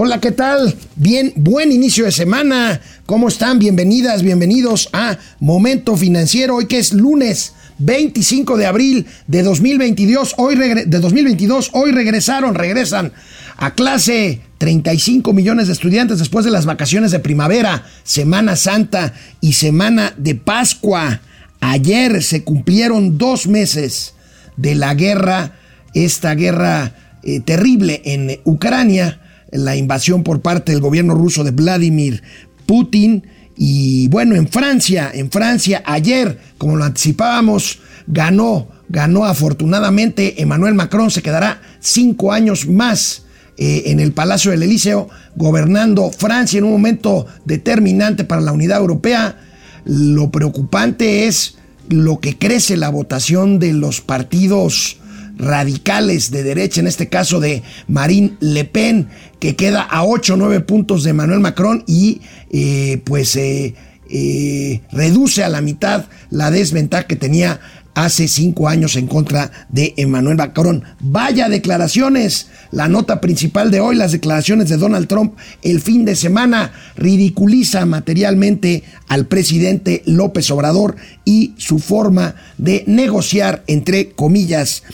Hola, 0.00 0.20
¿qué 0.20 0.30
tal? 0.30 0.76
Bien, 0.94 1.32
buen 1.34 1.72
inicio 1.72 2.04
de 2.04 2.12
semana. 2.12 2.80
¿Cómo 3.04 3.26
están? 3.26 3.58
Bienvenidas, 3.58 4.22
bienvenidos 4.22 4.90
a 4.92 5.18
Momento 5.40 5.96
Financiero. 5.96 6.54
Hoy 6.54 6.66
que 6.66 6.78
es 6.78 6.92
lunes 6.92 7.54
25 7.78 8.56
de 8.56 8.66
abril 8.66 9.06
de 9.26 9.42
2022. 9.42 10.36
Hoy 10.38 10.54
de 10.54 10.84
2022, 10.86 11.70
hoy 11.72 11.90
regresaron, 11.90 12.54
regresan 12.54 13.12
a 13.56 13.74
clase 13.74 14.40
35 14.58 15.32
millones 15.32 15.66
de 15.66 15.72
estudiantes 15.72 16.20
después 16.20 16.44
de 16.44 16.52
las 16.52 16.64
vacaciones 16.64 17.10
de 17.10 17.18
primavera, 17.18 17.84
Semana 18.04 18.54
Santa 18.54 19.14
y 19.40 19.54
Semana 19.54 20.14
de 20.16 20.36
Pascua. 20.36 21.22
Ayer 21.58 22.22
se 22.22 22.44
cumplieron 22.44 23.18
dos 23.18 23.48
meses 23.48 24.14
de 24.56 24.76
la 24.76 24.94
guerra, 24.94 25.56
esta 25.92 26.36
guerra 26.36 26.94
eh, 27.24 27.40
terrible 27.40 28.00
en 28.04 28.38
Ucrania, 28.44 29.22
la 29.50 29.76
invasión 29.76 30.22
por 30.22 30.40
parte 30.40 30.72
del 30.72 30.80
gobierno 30.80 31.14
ruso 31.14 31.44
de 31.44 31.50
Vladimir 31.50 32.22
Putin. 32.66 33.26
Y 33.56 34.08
bueno, 34.08 34.36
en 34.36 34.48
Francia, 34.48 35.10
en 35.12 35.30
Francia, 35.30 35.82
ayer, 35.84 36.38
como 36.58 36.76
lo 36.76 36.84
anticipábamos, 36.84 37.80
ganó, 38.06 38.68
ganó 38.88 39.24
afortunadamente 39.24 40.40
Emmanuel 40.40 40.74
Macron, 40.74 41.10
se 41.10 41.22
quedará 41.22 41.60
cinco 41.80 42.32
años 42.32 42.68
más 42.68 43.24
eh, 43.56 43.84
en 43.86 44.00
el 44.00 44.12
Palacio 44.12 44.52
del 44.52 44.62
Elíseo, 44.62 45.08
gobernando 45.34 46.10
Francia 46.10 46.58
en 46.58 46.64
un 46.64 46.70
momento 46.70 47.26
determinante 47.44 48.24
para 48.24 48.40
la 48.40 48.52
unidad 48.52 48.78
europea. 48.78 49.40
Lo 49.84 50.30
preocupante 50.30 51.26
es 51.26 51.56
lo 51.88 52.20
que 52.20 52.38
crece 52.38 52.76
la 52.76 52.90
votación 52.90 53.58
de 53.58 53.72
los 53.72 54.00
partidos 54.00 54.98
radicales 55.38 56.30
de 56.30 56.42
derecha, 56.42 56.80
en 56.80 56.86
este 56.86 57.08
caso 57.08 57.40
de 57.40 57.62
Marine 57.86 58.36
Le 58.40 58.64
Pen, 58.64 59.08
que 59.38 59.56
queda 59.56 59.82
a 59.82 60.04
8 60.04 60.34
o 60.34 60.36
9 60.36 60.60
puntos 60.60 61.04
de 61.04 61.10
Emmanuel 61.10 61.40
Macron 61.40 61.84
y 61.86 62.20
eh, 62.50 63.00
pues 63.04 63.36
eh, 63.36 63.74
eh, 64.10 64.80
reduce 64.90 65.44
a 65.44 65.48
la 65.48 65.60
mitad 65.60 66.06
la 66.30 66.50
desventaja 66.50 67.06
que 67.06 67.16
tenía 67.16 67.60
hace 67.98 68.28
cinco 68.28 68.68
años 68.68 68.94
en 68.94 69.08
contra 69.08 69.50
de 69.70 69.94
Emmanuel 69.96 70.36
Macron. 70.36 70.84
Vaya 71.00 71.48
declaraciones. 71.48 72.46
La 72.70 72.86
nota 72.86 73.20
principal 73.20 73.72
de 73.72 73.80
hoy, 73.80 73.96
las 73.96 74.12
declaraciones 74.12 74.68
de 74.68 74.76
Donald 74.76 75.08
Trump 75.08 75.34
el 75.62 75.80
fin 75.80 76.04
de 76.04 76.14
semana, 76.14 76.70
ridiculiza 76.96 77.84
materialmente 77.86 78.84
al 79.08 79.26
presidente 79.26 80.02
López 80.06 80.48
Obrador 80.52 80.94
y 81.24 81.54
su 81.56 81.80
forma 81.80 82.36
de 82.56 82.84
negociar, 82.86 83.64
entre 83.66 84.10
comillas. 84.10 84.84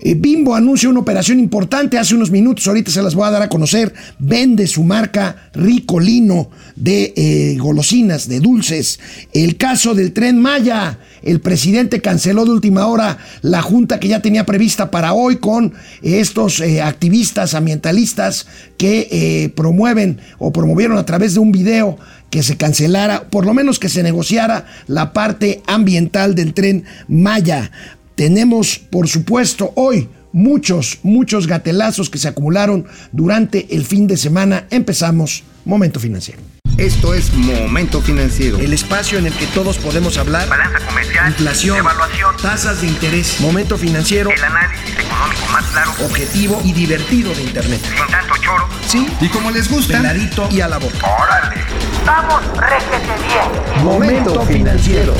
Eh, 0.00 0.14
Bimbo 0.14 0.54
anuncia 0.54 0.88
una 0.88 1.00
operación 1.00 1.40
importante 1.40 1.98
hace 1.98 2.14
unos 2.14 2.30
minutos, 2.30 2.66
ahorita 2.66 2.90
se 2.90 3.02
las 3.02 3.14
voy 3.14 3.26
a 3.26 3.30
dar 3.30 3.42
a 3.42 3.48
conocer. 3.48 3.92
Vende 4.18 4.66
su 4.66 4.84
marca 4.84 5.50
Ricolino 5.54 6.50
de 6.76 7.12
eh, 7.16 7.56
golosinas, 7.58 8.28
de 8.28 8.40
dulces. 8.40 9.00
El 9.32 9.56
caso 9.56 9.94
del 9.94 10.12
tren 10.12 10.40
Maya. 10.40 10.98
El 11.22 11.40
presidente 11.40 12.00
canceló 12.00 12.44
de 12.44 12.52
última 12.52 12.86
hora 12.86 13.18
la 13.42 13.60
junta 13.60 13.98
que 13.98 14.08
ya 14.08 14.22
tenía 14.22 14.46
prevista 14.46 14.90
para 14.90 15.14
hoy 15.14 15.36
con 15.36 15.74
estos 16.00 16.60
eh, 16.60 16.80
activistas 16.80 17.54
ambientalistas 17.54 18.46
que 18.78 19.52
promueven 19.56 20.20
o 20.38 20.52
promovieron 20.52 20.96
a 20.96 21.04
través 21.04 21.34
de 21.34 21.40
un 21.40 21.50
video 21.50 21.98
que 22.30 22.42
se 22.42 22.56
cancelara, 22.56 23.24
por 23.30 23.46
lo 23.46 23.54
menos 23.54 23.78
que 23.78 23.88
se 23.88 24.02
negociara 24.02 24.66
la 24.86 25.12
parte 25.12 25.62
ambiental 25.66 26.34
del 26.34 26.54
tren 26.54 26.84
Maya. 27.08 27.70
Tenemos, 28.18 28.80
por 28.80 29.06
supuesto, 29.06 29.72
hoy 29.76 30.08
muchos, 30.32 30.98
muchos 31.04 31.46
gatelazos 31.46 32.10
que 32.10 32.18
se 32.18 32.26
acumularon 32.26 32.84
durante 33.12 33.72
el 33.76 33.84
fin 33.84 34.08
de 34.08 34.16
semana. 34.16 34.66
Empezamos 34.70 35.44
Momento 35.64 36.00
Financiero. 36.00 36.40
Esto 36.78 37.14
es 37.14 37.32
Momento 37.32 38.02
Financiero. 38.02 38.58
El 38.58 38.72
espacio 38.72 39.18
en 39.18 39.26
el 39.28 39.32
que 39.34 39.46
todos 39.46 39.78
podemos 39.78 40.18
hablar. 40.18 40.48
Balanza 40.48 40.84
comercial. 40.84 41.28
Inflación. 41.28 41.78
Evaluación. 41.78 42.34
Tasas 42.42 42.80
de 42.80 42.88
interés. 42.88 43.40
Momento 43.40 43.78
Financiero. 43.78 44.30
El 44.30 44.42
análisis 44.42 44.98
económico 44.98 45.46
más 45.52 45.64
claro. 45.66 45.92
Objetivo 46.04 46.60
y 46.64 46.72
divertido 46.72 47.32
de 47.32 47.42
Internet. 47.44 47.80
Sin 47.84 48.06
tanto 48.08 48.34
choro. 48.42 48.68
Sí. 48.84 49.06
Y 49.20 49.28
como 49.28 49.52
les 49.52 49.70
gusta. 49.70 49.98
Peladito 49.98 50.48
y 50.50 50.60
a 50.60 50.66
la 50.66 50.78
boca. 50.78 51.06
Órale. 51.06 51.62
Vamos, 52.04 52.42
réjete 52.56 53.12
bien. 53.28 53.84
Momento 53.84 54.44
Financiero. 54.44 55.14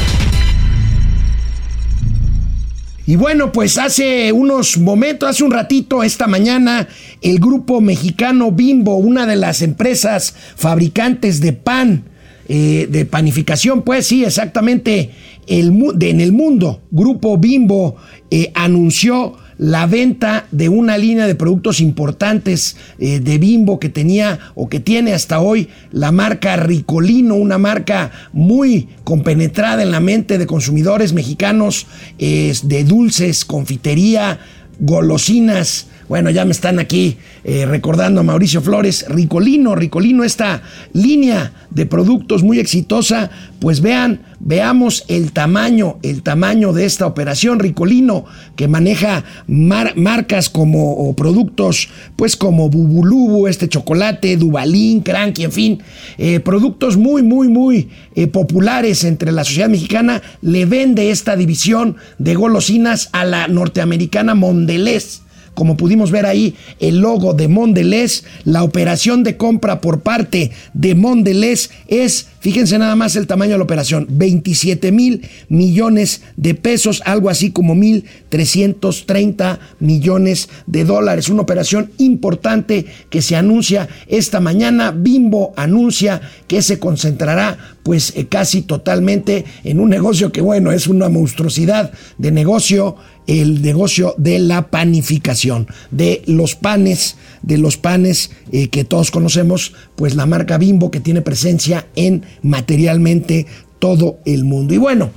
Y 3.08 3.16
bueno, 3.16 3.52
pues 3.52 3.78
hace 3.78 4.32
unos 4.32 4.76
momentos, 4.76 5.30
hace 5.30 5.42
un 5.42 5.50
ratito, 5.50 6.02
esta 6.02 6.26
mañana, 6.26 6.88
el 7.22 7.38
grupo 7.38 7.80
mexicano 7.80 8.52
Bimbo, 8.52 8.96
una 8.96 9.24
de 9.24 9.36
las 9.36 9.62
empresas 9.62 10.34
fabricantes 10.56 11.40
de 11.40 11.54
pan, 11.54 12.04
eh, 12.50 12.86
de 12.90 13.06
panificación, 13.06 13.80
pues 13.80 14.08
sí, 14.08 14.26
exactamente, 14.26 15.10
en 15.46 16.20
el 16.20 16.32
mundo, 16.32 16.82
Grupo 16.90 17.38
Bimbo 17.38 17.96
eh, 18.30 18.52
anunció 18.54 19.38
la 19.58 19.86
venta 19.86 20.46
de 20.50 20.68
una 20.68 20.96
línea 20.96 21.26
de 21.26 21.34
productos 21.34 21.80
importantes 21.80 22.76
eh, 22.98 23.20
de 23.20 23.38
Bimbo 23.38 23.78
que 23.78 23.88
tenía 23.88 24.38
o 24.54 24.68
que 24.68 24.80
tiene 24.80 25.12
hasta 25.12 25.40
hoy 25.40 25.68
la 25.92 26.12
marca 26.12 26.56
Ricolino, 26.56 27.34
una 27.34 27.58
marca 27.58 28.10
muy 28.32 28.88
compenetrada 29.04 29.82
en 29.82 29.90
la 29.90 30.00
mente 30.00 30.38
de 30.38 30.46
consumidores 30.46 31.12
mexicanos 31.12 31.86
de 32.18 32.84
dulces, 32.84 33.44
confitería, 33.44 34.38
golosinas, 34.78 35.86
bueno, 36.08 36.30
ya 36.30 36.44
me 36.44 36.52
están 36.52 36.78
aquí 36.78 37.18
eh, 37.44 37.66
recordando 37.66 38.20
a 38.20 38.24
Mauricio 38.24 38.62
Flores, 38.62 39.04
Ricolino, 39.08 39.74
Ricolino, 39.74 40.24
esta 40.24 40.62
línea 40.94 41.52
de 41.70 41.84
productos 41.84 42.42
muy 42.42 42.58
exitosa, 42.58 43.30
pues 43.60 43.82
vean, 43.82 44.22
veamos 44.40 45.04
el 45.08 45.32
tamaño, 45.32 45.98
el 46.02 46.22
tamaño 46.22 46.72
de 46.72 46.86
esta 46.86 47.06
operación 47.06 47.58
Ricolino, 47.58 48.24
que 48.56 48.68
maneja 48.68 49.24
marcas 49.46 50.48
como 50.48 51.14
productos, 51.14 51.90
pues 52.16 52.36
como 52.36 52.70
Bubulubu, 52.70 53.46
este 53.46 53.68
chocolate, 53.68 54.38
Dubalín, 54.38 55.02
Cranky, 55.02 55.44
en 55.44 55.52
fin, 55.52 55.82
eh, 56.16 56.40
productos 56.40 56.96
muy, 56.96 57.22
muy, 57.22 57.48
muy 57.48 57.90
eh, 58.14 58.28
populares 58.28 59.04
entre 59.04 59.30
la 59.30 59.44
sociedad 59.44 59.68
mexicana, 59.68 60.22
le 60.40 60.64
vende 60.64 61.10
esta 61.10 61.36
división 61.36 61.96
de 62.18 62.34
golosinas 62.34 63.10
a 63.12 63.24
la 63.24 63.46
norteamericana 63.46 64.34
Mondelez 64.34 65.27
como 65.58 65.76
pudimos 65.76 66.12
ver 66.12 66.24
ahí, 66.24 66.54
el 66.78 66.98
logo 66.98 67.34
de 67.34 67.48
Mondelez, 67.48 68.22
la 68.44 68.62
operación 68.62 69.24
de 69.24 69.36
compra 69.36 69.80
por 69.80 70.02
parte 70.02 70.52
de 70.72 70.94
Mondelez 70.94 71.70
es, 71.88 72.28
fíjense 72.38 72.78
nada 72.78 72.94
más 72.94 73.16
el 73.16 73.26
tamaño 73.26 73.50
de 73.52 73.58
la 73.58 73.64
operación, 73.64 74.06
27 74.08 74.92
mil 74.92 75.28
millones 75.48 76.22
de 76.36 76.54
pesos, 76.54 77.02
algo 77.04 77.28
así 77.28 77.50
como 77.50 77.74
1.330 77.74 79.58
millones 79.80 80.48
de 80.68 80.84
dólares. 80.84 81.28
Una 81.28 81.42
operación 81.42 81.90
importante 81.98 82.86
que 83.10 83.20
se 83.20 83.34
anuncia 83.34 83.88
esta 84.06 84.38
mañana. 84.38 84.92
Bimbo 84.92 85.54
anuncia 85.56 86.20
que 86.46 86.62
se 86.62 86.78
concentrará 86.78 87.58
pues 87.82 88.12
eh, 88.16 88.26
casi 88.28 88.62
totalmente 88.62 89.44
en 89.64 89.80
un 89.80 89.88
negocio 89.88 90.30
que 90.30 90.40
bueno, 90.40 90.70
es 90.70 90.86
una 90.86 91.08
monstruosidad 91.08 91.90
de 92.16 92.30
negocio 92.30 92.96
el 93.28 93.60
negocio 93.62 94.14
de 94.16 94.40
la 94.40 94.70
panificación, 94.70 95.68
de 95.90 96.22
los 96.26 96.56
panes, 96.56 97.16
de 97.42 97.58
los 97.58 97.76
panes 97.76 98.30
eh, 98.50 98.68
que 98.68 98.84
todos 98.84 99.10
conocemos, 99.10 99.74
pues 99.94 100.16
la 100.16 100.26
marca 100.26 100.58
Bimbo 100.58 100.90
que 100.90 100.98
tiene 100.98 101.20
presencia 101.20 101.86
en 101.94 102.24
materialmente 102.42 103.46
todo 103.78 104.18
el 104.24 104.44
mundo. 104.44 104.74
Y 104.74 104.78
bueno, 104.78 105.10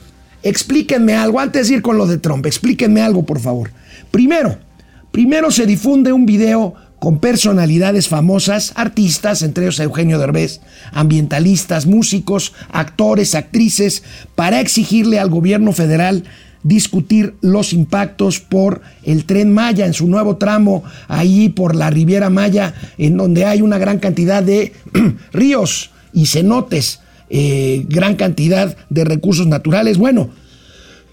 explíquenme 0.44 1.14
algo, 1.14 1.40
antes 1.40 1.70
de 1.70 1.76
ir 1.76 1.82
con 1.82 1.98
lo 1.98 2.06
de 2.06 2.18
Trump, 2.18 2.46
explíquenme 2.46 3.02
algo 3.02 3.26
por 3.26 3.40
favor. 3.40 3.72
Primero, 4.12 4.60
primero 5.12 5.50
se 5.50 5.66
difunde 5.66 6.12
un 6.12 6.26
video 6.26 6.76
con 7.00 7.18
personalidades 7.20 8.10
famosas, 8.10 8.74
artistas, 8.76 9.42
entre 9.42 9.64
ellos 9.64 9.80
Eugenio 9.80 10.20
Derbez, 10.20 10.60
ambientalistas, 10.92 11.88
músicos, 11.88 12.54
actores, 12.70 13.36
actrices, 13.36 14.04
para 14.36 14.60
exigirle 14.60 15.18
al 15.18 15.30
gobierno 15.30 15.72
federal 15.72 16.26
discutir 16.64 17.36
los 17.42 17.74
impactos 17.74 18.40
por 18.40 18.82
el 19.04 19.26
tren 19.26 19.54
Maya 19.54 19.86
en 19.86 19.94
su 19.94 20.08
nuevo 20.08 20.38
tramo 20.38 20.84
ahí 21.08 21.50
por 21.50 21.76
la 21.76 21.90
Riviera 21.90 22.30
Maya, 22.30 22.74
en 22.98 23.18
donde 23.18 23.46
hay 23.46 23.62
una 23.62 23.78
gran 23.78 24.00
cantidad 24.00 24.44
de 24.44 24.74
ríos 25.34 25.92
y 26.14 26.26
cenotes, 26.26 27.00
eh, 27.30 27.86
gran 27.90 28.16
cantidad 28.16 28.76
de 28.90 29.04
recursos 29.06 29.48
naturales. 29.48 29.98
Bueno, 29.98 30.30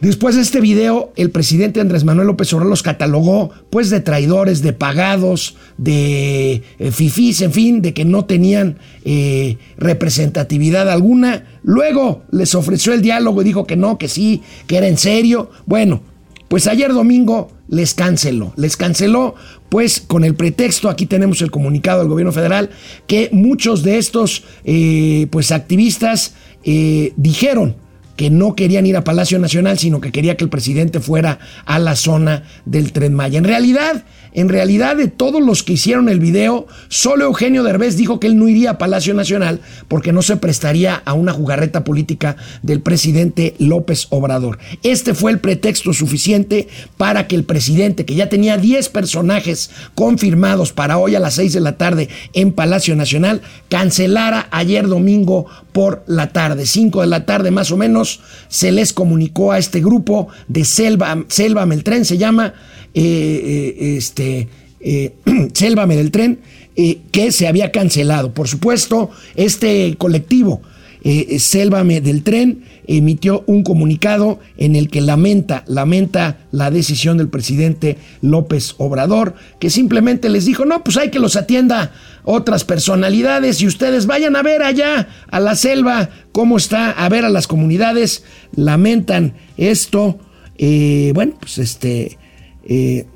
Después 0.00 0.36
de 0.36 0.42
este 0.42 0.60
video, 0.60 1.12
el 1.16 1.30
presidente 1.30 1.80
Andrés 1.80 2.04
Manuel 2.04 2.28
López 2.28 2.52
Obrador 2.52 2.70
los 2.70 2.84
catalogó 2.84 3.50
pues 3.68 3.90
de 3.90 4.00
traidores, 4.00 4.62
de 4.62 4.72
pagados, 4.72 5.56
de 5.76 6.62
eh, 6.78 6.92
fifís, 6.92 7.40
en 7.42 7.52
fin, 7.52 7.82
de 7.82 7.92
que 7.94 8.04
no 8.04 8.24
tenían 8.24 8.78
eh, 9.04 9.56
representatividad 9.76 10.88
alguna. 10.88 11.46
Luego 11.64 12.22
les 12.30 12.54
ofreció 12.54 12.92
el 12.92 13.02
diálogo 13.02 13.42
y 13.42 13.44
dijo 13.44 13.66
que 13.66 13.74
no, 13.74 13.98
que 13.98 14.06
sí, 14.06 14.42
que 14.68 14.76
era 14.76 14.86
en 14.86 14.98
serio. 14.98 15.50
Bueno, 15.66 16.00
pues 16.46 16.68
ayer 16.68 16.92
domingo 16.92 17.50
les 17.68 17.94
canceló. 17.94 18.52
Les 18.56 18.76
canceló, 18.76 19.34
pues 19.68 20.00
con 20.00 20.24
el 20.24 20.36
pretexto, 20.36 20.88
aquí 20.88 21.06
tenemos 21.06 21.42
el 21.42 21.50
comunicado 21.50 22.00
del 22.00 22.08
gobierno 22.08 22.32
federal, 22.32 22.70
que 23.08 23.30
muchos 23.32 23.82
de 23.82 23.98
estos 23.98 24.44
eh, 24.64 25.26
pues 25.30 25.50
activistas 25.50 26.34
eh, 26.62 27.12
dijeron 27.16 27.87
que 28.18 28.30
no 28.30 28.56
querían 28.56 28.84
ir 28.84 28.96
a 28.96 29.04
Palacio 29.04 29.38
Nacional, 29.38 29.78
sino 29.78 30.00
que 30.00 30.10
quería 30.10 30.36
que 30.36 30.42
el 30.42 30.50
presidente 30.50 30.98
fuera 30.98 31.38
a 31.64 31.78
la 31.78 31.94
zona 31.94 32.42
del 32.64 32.90
Tren 32.90 33.14
Maya. 33.14 33.38
En 33.38 33.44
realidad, 33.44 34.04
en 34.32 34.48
realidad 34.48 34.96
de 34.96 35.06
todos 35.06 35.40
los 35.40 35.62
que 35.62 35.74
hicieron 35.74 36.08
el 36.08 36.18
video, 36.18 36.66
solo 36.88 37.26
Eugenio 37.26 37.62
Derbez 37.62 37.96
dijo 37.96 38.18
que 38.18 38.26
él 38.26 38.36
no 38.36 38.48
iría 38.48 38.70
a 38.70 38.78
Palacio 38.78 39.14
Nacional 39.14 39.60
porque 39.86 40.12
no 40.12 40.22
se 40.22 40.36
prestaría 40.36 40.96
a 40.96 41.12
una 41.12 41.32
jugarreta 41.32 41.84
política 41.84 42.36
del 42.62 42.80
presidente 42.80 43.54
López 43.60 44.08
Obrador. 44.10 44.58
Este 44.82 45.14
fue 45.14 45.30
el 45.30 45.38
pretexto 45.38 45.92
suficiente 45.92 46.66
para 46.96 47.28
que 47.28 47.36
el 47.36 47.44
presidente, 47.44 48.04
que 48.04 48.16
ya 48.16 48.28
tenía 48.28 48.56
10 48.56 48.88
personajes 48.88 49.70
confirmados 49.94 50.72
para 50.72 50.98
hoy 50.98 51.14
a 51.14 51.20
las 51.20 51.34
6 51.34 51.52
de 51.52 51.60
la 51.60 51.76
tarde 51.76 52.08
en 52.32 52.50
Palacio 52.50 52.96
Nacional, 52.96 53.42
cancelara 53.68 54.48
ayer 54.50 54.88
domingo 54.88 55.46
por 55.72 56.02
la 56.08 56.32
tarde, 56.32 56.66
5 56.66 57.02
de 57.02 57.06
la 57.06 57.24
tarde 57.24 57.52
más 57.52 57.70
o 57.70 57.76
menos, 57.76 58.07
se 58.48 58.72
les 58.72 58.92
comunicó 58.92 59.52
a 59.52 59.58
este 59.58 59.80
grupo 59.80 60.28
de 60.48 60.64
Selva, 60.64 61.24
Selva 61.28 61.66
Meltren, 61.66 62.04
se 62.04 62.18
llama, 62.18 62.54
eh, 62.94 63.74
eh, 63.80 63.96
este, 63.96 64.48
eh, 64.80 65.12
Tren, 66.10 66.40
eh, 66.76 67.00
que 67.10 67.32
se 67.32 67.48
había 67.48 67.72
cancelado. 67.72 68.32
Por 68.32 68.48
supuesto, 68.48 69.10
este 69.34 69.96
colectivo, 69.98 70.62
eh, 71.02 71.38
Sélvame 71.38 72.00
del 72.00 72.22
Tren, 72.22 72.64
emitió 72.86 73.44
un 73.46 73.62
comunicado 73.62 74.40
en 74.56 74.76
el 74.76 74.88
que 74.88 75.00
lamenta, 75.00 75.64
lamenta 75.66 76.38
la 76.50 76.70
decisión 76.70 77.18
del 77.18 77.28
presidente 77.28 77.98
López 78.20 78.74
Obrador, 78.78 79.34
que 79.60 79.70
simplemente 79.70 80.28
les 80.28 80.46
dijo, 80.46 80.64
no, 80.64 80.82
pues 80.82 80.96
hay 80.96 81.10
que 81.10 81.18
los 81.18 81.36
atienda 81.36 81.92
otras 82.24 82.64
personalidades 82.64 83.60
y 83.60 83.66
ustedes 83.66 84.06
vayan 84.06 84.36
a 84.36 84.42
ver 84.42 84.62
allá 84.62 85.08
a 85.30 85.40
la 85.40 85.54
selva 85.54 86.10
cómo 86.32 86.56
está, 86.56 86.90
a 86.90 87.08
ver 87.08 87.24
a 87.24 87.30
las 87.30 87.46
comunidades, 87.46 88.24
lamentan 88.54 89.34
esto, 89.56 90.18
eh, 90.56 91.12
bueno, 91.14 91.34
pues 91.40 91.58
este, 91.58 92.18
eh, 92.64 93.06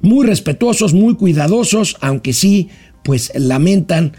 muy 0.00 0.26
respetuosos, 0.26 0.94
muy 0.94 1.14
cuidadosos, 1.14 1.96
aunque 2.00 2.32
sí, 2.32 2.68
pues 3.02 3.32
lamentan 3.34 4.12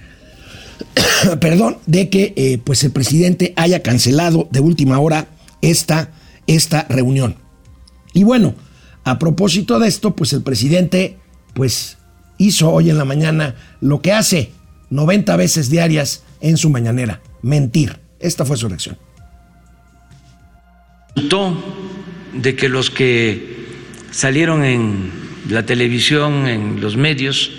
perdón, 1.40 1.78
de 1.86 2.10
que 2.10 2.34
eh, 2.36 2.60
pues 2.64 2.84
el 2.84 2.92
presidente 2.92 3.54
haya 3.56 3.82
cancelado 3.82 4.48
de 4.52 4.60
última 4.60 5.00
hora 5.00 5.28
esta, 5.62 6.12
esta 6.48 6.86
reunión. 6.90 7.36
Y 8.14 8.24
bueno, 8.24 8.56
a 9.04 9.20
propósito 9.20 9.80
de 9.80 9.88
esto, 9.88 10.16
pues 10.16 10.34
el 10.34 10.44
presidente 10.44 11.18
pues 11.54 11.98
hizo 12.38 12.72
hoy 12.72 12.90
en 12.90 12.98
la 12.98 13.06
mañana 13.06 13.56
lo 13.80 14.02
que 14.02 14.12
hace 14.14 14.52
90 14.90 15.36
veces 15.38 15.70
diarias 15.70 16.24
en 16.42 16.58
su 16.58 16.70
mañanera, 16.70 17.22
mentir. 17.42 18.00
Esta 18.20 18.46
fue 18.46 18.58
su 18.58 18.68
reacción. 18.68 18.98
de 22.34 22.56
que 22.56 22.70
los 22.70 22.90
que 22.90 23.66
salieron 24.12 24.64
en 24.64 25.12
la 25.50 25.66
televisión, 25.66 26.48
en 26.48 26.82
los 26.82 26.96
medios, 26.96 27.52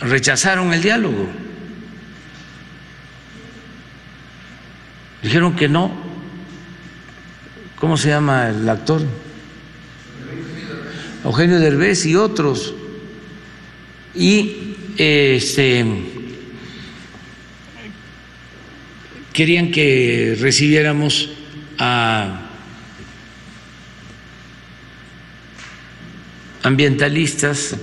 rechazaron 0.00 0.72
el 0.72 0.82
diálogo. 0.82 1.28
Dijeron 5.22 5.54
que 5.54 5.68
no. 5.68 5.90
¿Cómo 7.76 7.96
se 7.96 8.08
llama 8.08 8.48
el 8.48 8.68
actor? 8.68 9.02
Eugenio 11.24 11.58
Derbez 11.58 12.06
y 12.06 12.16
otros. 12.16 12.74
Y 14.14 14.76
este 14.96 15.84
querían 19.32 19.70
que 19.70 20.36
recibiéramos 20.40 21.30
a 21.78 22.40
ambientalistas 26.62 27.76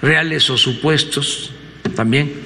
reales 0.00 0.48
o 0.50 0.58
supuestos 0.58 1.52
también 1.94 2.43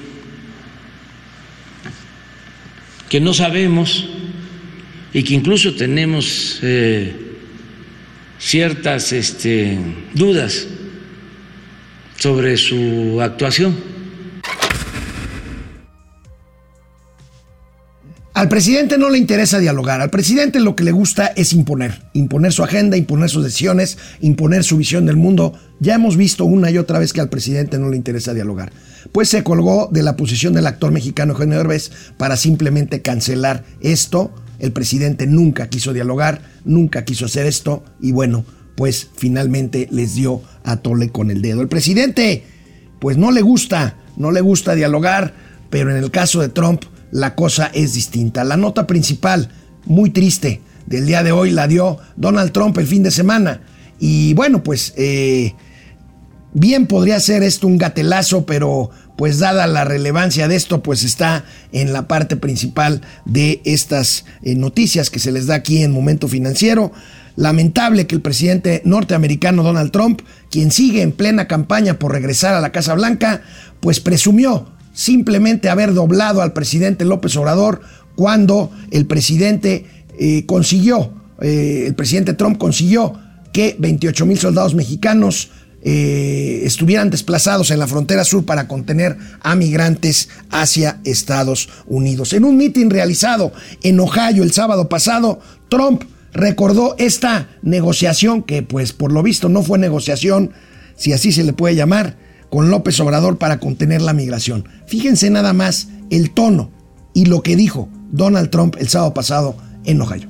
que 3.08 3.20
no 3.20 3.34
sabemos 3.34 4.06
y 5.12 5.22
que 5.22 5.34
incluso 5.34 5.74
tenemos 5.74 6.60
eh, 6.62 7.12
ciertas 8.38 9.12
este, 9.12 9.78
dudas 10.14 10.66
sobre 12.18 12.56
su 12.56 13.20
actuación. 13.20 13.97
Al 18.38 18.48
presidente 18.48 18.98
no 18.98 19.10
le 19.10 19.18
interesa 19.18 19.58
dialogar, 19.58 20.00
al 20.00 20.10
presidente 20.10 20.60
lo 20.60 20.76
que 20.76 20.84
le 20.84 20.92
gusta 20.92 21.26
es 21.34 21.52
imponer, 21.52 22.04
imponer 22.12 22.52
su 22.52 22.62
agenda, 22.62 22.96
imponer 22.96 23.28
sus 23.28 23.42
decisiones, 23.42 23.98
imponer 24.20 24.62
su 24.62 24.76
visión 24.76 25.06
del 25.06 25.16
mundo. 25.16 25.54
Ya 25.80 25.96
hemos 25.96 26.16
visto 26.16 26.44
una 26.44 26.70
y 26.70 26.78
otra 26.78 27.00
vez 27.00 27.12
que 27.12 27.20
al 27.20 27.30
presidente 27.30 27.80
no 27.80 27.88
le 27.88 27.96
interesa 27.96 28.34
dialogar. 28.34 28.70
Pues 29.10 29.28
se 29.28 29.42
colgó 29.42 29.88
de 29.90 30.04
la 30.04 30.14
posición 30.14 30.52
del 30.52 30.68
actor 30.68 30.92
mexicano 30.92 31.32
Eugenio 31.32 31.56
Derbez 31.56 31.90
para 32.16 32.36
simplemente 32.36 33.02
cancelar 33.02 33.64
esto. 33.80 34.32
El 34.60 34.70
presidente 34.70 35.26
nunca 35.26 35.68
quiso 35.68 35.92
dialogar, 35.92 36.40
nunca 36.64 37.04
quiso 37.04 37.24
hacer 37.24 37.44
esto 37.44 37.82
y 38.00 38.12
bueno, 38.12 38.44
pues 38.76 39.08
finalmente 39.16 39.88
les 39.90 40.14
dio 40.14 40.42
a 40.62 40.76
tole 40.76 41.08
con 41.08 41.32
el 41.32 41.42
dedo. 41.42 41.60
El 41.60 41.66
presidente, 41.66 42.44
pues 43.00 43.16
no 43.16 43.32
le 43.32 43.42
gusta, 43.42 43.96
no 44.16 44.30
le 44.30 44.42
gusta 44.42 44.76
dialogar, 44.76 45.34
pero 45.70 45.90
en 45.90 45.96
el 45.96 46.12
caso 46.12 46.40
de 46.40 46.50
Trump, 46.50 46.84
la 47.10 47.34
cosa 47.34 47.70
es 47.72 47.94
distinta. 47.94 48.44
La 48.44 48.56
nota 48.56 48.86
principal, 48.86 49.50
muy 49.84 50.10
triste, 50.10 50.60
del 50.86 51.06
día 51.06 51.22
de 51.22 51.32
hoy 51.32 51.50
la 51.50 51.68
dio 51.68 51.98
Donald 52.16 52.52
Trump 52.52 52.76
el 52.78 52.86
fin 52.86 53.02
de 53.02 53.10
semana. 53.10 53.60
Y 53.98 54.34
bueno, 54.34 54.62
pues 54.62 54.94
eh, 54.96 55.54
bien 56.52 56.86
podría 56.86 57.20
ser 57.20 57.42
esto 57.42 57.66
un 57.66 57.78
gatelazo, 57.78 58.46
pero 58.46 58.90
pues 59.16 59.38
dada 59.38 59.66
la 59.66 59.84
relevancia 59.84 60.48
de 60.48 60.56
esto, 60.56 60.82
pues 60.82 61.02
está 61.02 61.44
en 61.72 61.92
la 61.92 62.06
parte 62.06 62.36
principal 62.36 63.02
de 63.24 63.60
estas 63.64 64.24
eh, 64.42 64.54
noticias 64.54 65.10
que 65.10 65.18
se 65.18 65.32
les 65.32 65.46
da 65.46 65.56
aquí 65.56 65.82
en 65.82 65.92
Momento 65.92 66.28
Financiero. 66.28 66.92
Lamentable 67.36 68.06
que 68.06 68.14
el 68.14 68.20
presidente 68.20 68.82
norteamericano 68.84 69.62
Donald 69.62 69.92
Trump, 69.92 70.22
quien 70.50 70.70
sigue 70.70 71.02
en 71.02 71.12
plena 71.12 71.46
campaña 71.46 71.98
por 71.98 72.12
regresar 72.12 72.54
a 72.54 72.60
la 72.60 72.72
Casa 72.72 72.94
Blanca, 72.94 73.42
pues 73.80 74.00
presumió 74.00 74.72
simplemente 74.98 75.68
haber 75.68 75.94
doblado 75.94 76.42
al 76.42 76.52
presidente 76.52 77.04
López 77.04 77.36
Obrador 77.36 77.82
cuando 78.16 78.72
el 78.90 79.06
presidente 79.06 79.86
eh, 80.18 80.44
consiguió, 80.44 81.12
eh, 81.40 81.84
el 81.86 81.94
presidente 81.94 82.34
Trump 82.34 82.58
consiguió 82.58 83.12
que 83.52 83.76
28 83.78 84.26
mil 84.26 84.40
soldados 84.40 84.74
mexicanos 84.74 85.50
eh, 85.82 86.62
estuvieran 86.64 87.10
desplazados 87.10 87.70
en 87.70 87.78
la 87.78 87.86
frontera 87.86 88.24
sur 88.24 88.44
para 88.44 88.66
contener 88.66 89.16
a 89.40 89.54
migrantes 89.54 90.30
hacia 90.50 91.00
Estados 91.04 91.68
Unidos. 91.86 92.32
En 92.32 92.42
un 92.42 92.56
mitin 92.56 92.90
realizado 92.90 93.52
en 93.84 94.00
Ohio 94.00 94.42
el 94.42 94.50
sábado 94.50 94.88
pasado, 94.88 95.38
Trump 95.68 96.02
recordó 96.32 96.96
esta 96.98 97.48
negociación 97.62 98.42
que 98.42 98.64
pues 98.64 98.92
por 98.92 99.12
lo 99.12 99.22
visto 99.22 99.48
no 99.48 99.62
fue 99.62 99.78
negociación, 99.78 100.50
si 100.96 101.12
así 101.12 101.30
se 101.30 101.44
le 101.44 101.52
puede 101.52 101.76
llamar, 101.76 102.16
con 102.50 102.70
López 102.70 102.98
Obrador 103.00 103.38
para 103.38 103.58
contener 103.58 104.02
la 104.02 104.12
migración. 104.12 104.68
Fíjense 104.86 105.30
nada 105.30 105.52
más 105.52 105.88
el 106.10 106.30
tono 106.30 106.70
y 107.14 107.26
lo 107.26 107.42
que 107.42 107.56
dijo 107.56 107.88
Donald 108.10 108.50
Trump 108.50 108.76
el 108.78 108.88
sábado 108.88 109.14
pasado 109.14 109.56
en 109.84 110.00
Ohio. 110.00 110.28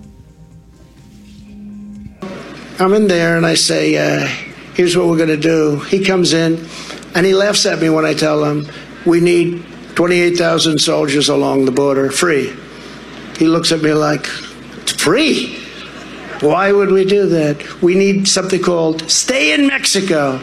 I'm 2.80 2.94
in 2.94 3.08
there 3.08 3.36
and 3.36 3.44
I 3.44 3.56
say, 3.56 3.96
uh, 3.96 4.28
here's 4.74 4.96
what 4.96 5.08
we're 5.08 5.16
going 5.16 5.28
to 5.28 5.36
do. 5.36 5.80
He 5.90 6.04
comes 6.04 6.32
in 6.32 6.64
and 7.14 7.26
he 7.26 7.34
laughs 7.34 7.66
at 7.66 7.80
me 7.80 7.90
when 7.90 8.04
I 8.04 8.14
tell 8.14 8.44
him 8.44 8.66
we 9.04 9.20
need 9.20 9.64
28,000 9.96 10.78
soldiers 10.78 11.28
along 11.28 11.64
the 11.64 11.72
border 11.72 12.10
free. 12.10 12.52
He 13.36 13.46
looks 13.46 13.72
at 13.72 13.82
me 13.82 13.92
like, 13.94 14.26
free? 14.26 15.58
Why 16.40 16.70
would 16.70 16.92
we 16.92 17.04
do 17.04 17.26
that? 17.26 17.82
We 17.82 17.96
need 17.96 18.28
something 18.28 18.62
called 18.62 19.10
stay 19.10 19.52
in 19.52 19.66
Mexico. 19.66 20.40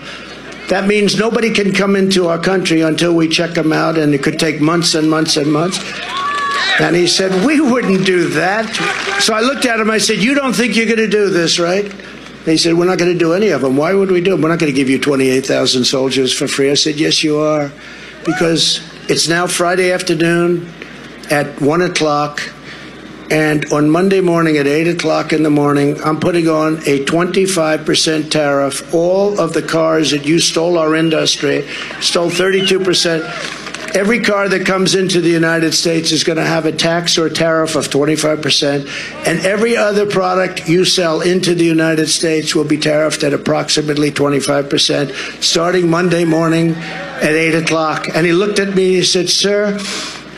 That 0.70 0.88
means 0.88 1.18
nobody 1.18 1.52
can 1.52 1.74
come 1.74 1.96
into 1.96 2.28
our 2.28 2.40
country 2.40 2.82
until 2.82 3.14
we 3.14 3.28
check 3.28 3.54
them 3.54 3.72
out, 3.72 3.98
and 3.98 4.14
it 4.14 4.24
could 4.24 4.40
take 4.40 4.60
months 4.60 4.96
and 4.96 5.10
months 5.10 5.38
and 5.38 5.52
months. 5.52 5.80
And 6.80 6.96
he 6.96 7.08
said, 7.08 7.46
We 7.46 7.62
wouldn't 7.62 8.06
do 8.06 8.30
that. 8.30 8.74
So 9.22 9.34
I 9.34 9.42
looked 9.42 9.66
at 9.66 9.80
him, 9.80 9.90
I 9.90 9.98
said, 9.98 10.18
You 10.18 10.34
don't 10.34 10.54
think 10.54 10.76
you're 10.76 10.88
going 10.88 10.98
to 10.98 11.08
do 11.08 11.30
this, 11.30 11.60
right? 11.60 11.86
And 11.86 12.52
he 12.52 12.58
said, 12.58 12.74
We're 12.74 12.86
not 12.86 12.98
going 12.98 13.14
to 13.14 13.18
do 13.18 13.34
any 13.34 13.50
of 13.50 13.62
them. 13.62 13.78
Why 13.78 13.94
would 13.94 14.12
we 14.12 14.22
do 14.22 14.32
them? 14.32 14.42
We're 14.42 14.50
not 14.50 14.60
going 14.60 14.72
to 14.72 14.76
give 14.76 14.90
you 14.90 15.00
28,000 15.00 15.86
soldiers 15.86 16.34
for 16.34 16.48
free. 16.48 16.72
I 16.72 16.74
said, 16.74 16.96
Yes, 16.96 17.24
you 17.24 17.38
are. 17.38 17.72
Because 18.26 18.82
it's 19.08 19.28
now 19.28 19.46
Friday 19.46 19.92
afternoon 19.92 20.68
at 21.30 21.62
1 21.62 21.82
o'clock. 21.82 22.42
And 23.32 23.66
on 23.74 23.90
Monday 23.90 24.22
morning 24.22 24.58
at 24.58 24.68
8 24.68 24.88
o'clock 24.88 25.34
in 25.34 25.42
the 25.42 25.50
morning, 25.50 26.00
I'm 26.04 26.20
putting 26.20 26.48
on 26.48 26.78
a 26.86 27.04
25% 27.06 28.30
tariff. 28.30 28.94
All 28.94 29.40
of 29.40 29.54
the 29.54 29.64
cars 29.64 30.12
that 30.12 30.26
you 30.26 30.40
stole 30.40 30.78
our 30.78 30.96
industry, 30.96 31.68
stole 32.02 32.30
32%. 32.30 33.56
Every 33.96 34.20
car 34.20 34.50
that 34.50 34.66
comes 34.66 34.94
into 34.94 35.22
the 35.22 35.30
United 35.30 35.74
States 35.74 36.12
is 36.12 36.26
going 36.26 36.38
to 36.38 36.44
have 36.44 36.66
a 36.66 36.72
tax 36.72 37.18
or 37.18 37.30
tariff 37.30 37.76
of 37.78 37.88
25%, 37.88 39.26
and 39.26 39.40
every 39.40 39.78
other 39.78 40.06
product 40.06 40.68
you 40.68 40.84
sell 40.84 41.22
into 41.22 41.56
the 41.56 41.64
United 41.64 42.08
States 42.08 42.54
will 42.54 42.66
be 42.66 42.78
tariffed 42.78 43.24
at 43.24 43.34
approximately 43.34 44.12
25%, 44.12 45.42
starting 45.42 45.90
Monday 45.90 46.26
morning 46.26 46.72
at 46.76 47.32
8 47.32 47.56
o'clock. 47.56 48.10
And 48.14 48.26
he 48.26 48.34
looked 48.34 48.60
at 48.60 48.76
me 48.76 48.88
and 48.88 48.96
he 48.98 49.04
said, 49.04 49.30
Sir, 49.30 49.80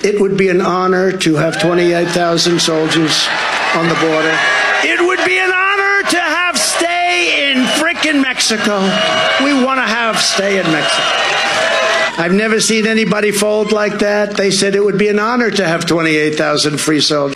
it 0.08 0.22
would 0.22 0.38
be 0.38 0.48
an 0.48 0.62
honor 0.62 1.12
to 1.12 1.36
have 1.36 1.60
28,000 1.60 2.62
soldiers 2.62 3.28
on 3.76 3.90
the 3.90 3.96
border. 3.96 4.36
It 4.84 5.02
would 5.06 5.20
be 5.26 5.38
an 5.38 5.52
honor 5.52 6.10
to 6.10 6.20
have 6.20 6.58
stay 6.58 7.52
in 7.52 7.66
frickin' 7.76 8.22
Mexico. 8.22 8.80
We 9.44 9.52
want 9.66 9.80
to 9.84 9.88
have 10.00 10.18
stay 10.18 10.60
in 10.60 10.68
Mexico. 10.72 11.04
I've 12.24 12.34
never 12.34 12.62
seen 12.62 12.88
anybody 12.88 13.32
fold 13.32 13.74
like 13.74 14.00
that. 14.00 14.38
They 14.38 14.50
said 14.50 14.76
it 14.76 14.84
would 14.84 14.98
be 14.98 15.10
an 15.10 15.20
honor 15.20 15.52
to 15.52 15.68
have 15.68 15.86
28,000 15.86 16.80
free 16.80 17.02
soldiers. 17.02 17.36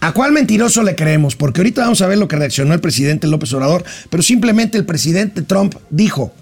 ¿A 0.00 0.12
cuál 0.12 0.32
mentiroso 0.32 0.82
le 0.82 0.96
creemos? 0.96 1.36
Porque 1.36 1.60
ahorita 1.60 1.82
vamos 1.82 2.02
a 2.02 2.08
ver 2.08 2.18
lo 2.18 2.26
que 2.26 2.34
reaccionó 2.34 2.74
el 2.74 2.80
presidente 2.80 3.28
López 3.28 3.52
Obrador, 3.54 3.84
pero 4.10 4.24
simplemente 4.24 4.76
el 4.76 4.84
presidente 4.84 5.42
Trump 5.42 5.76
dijo, 5.90 6.32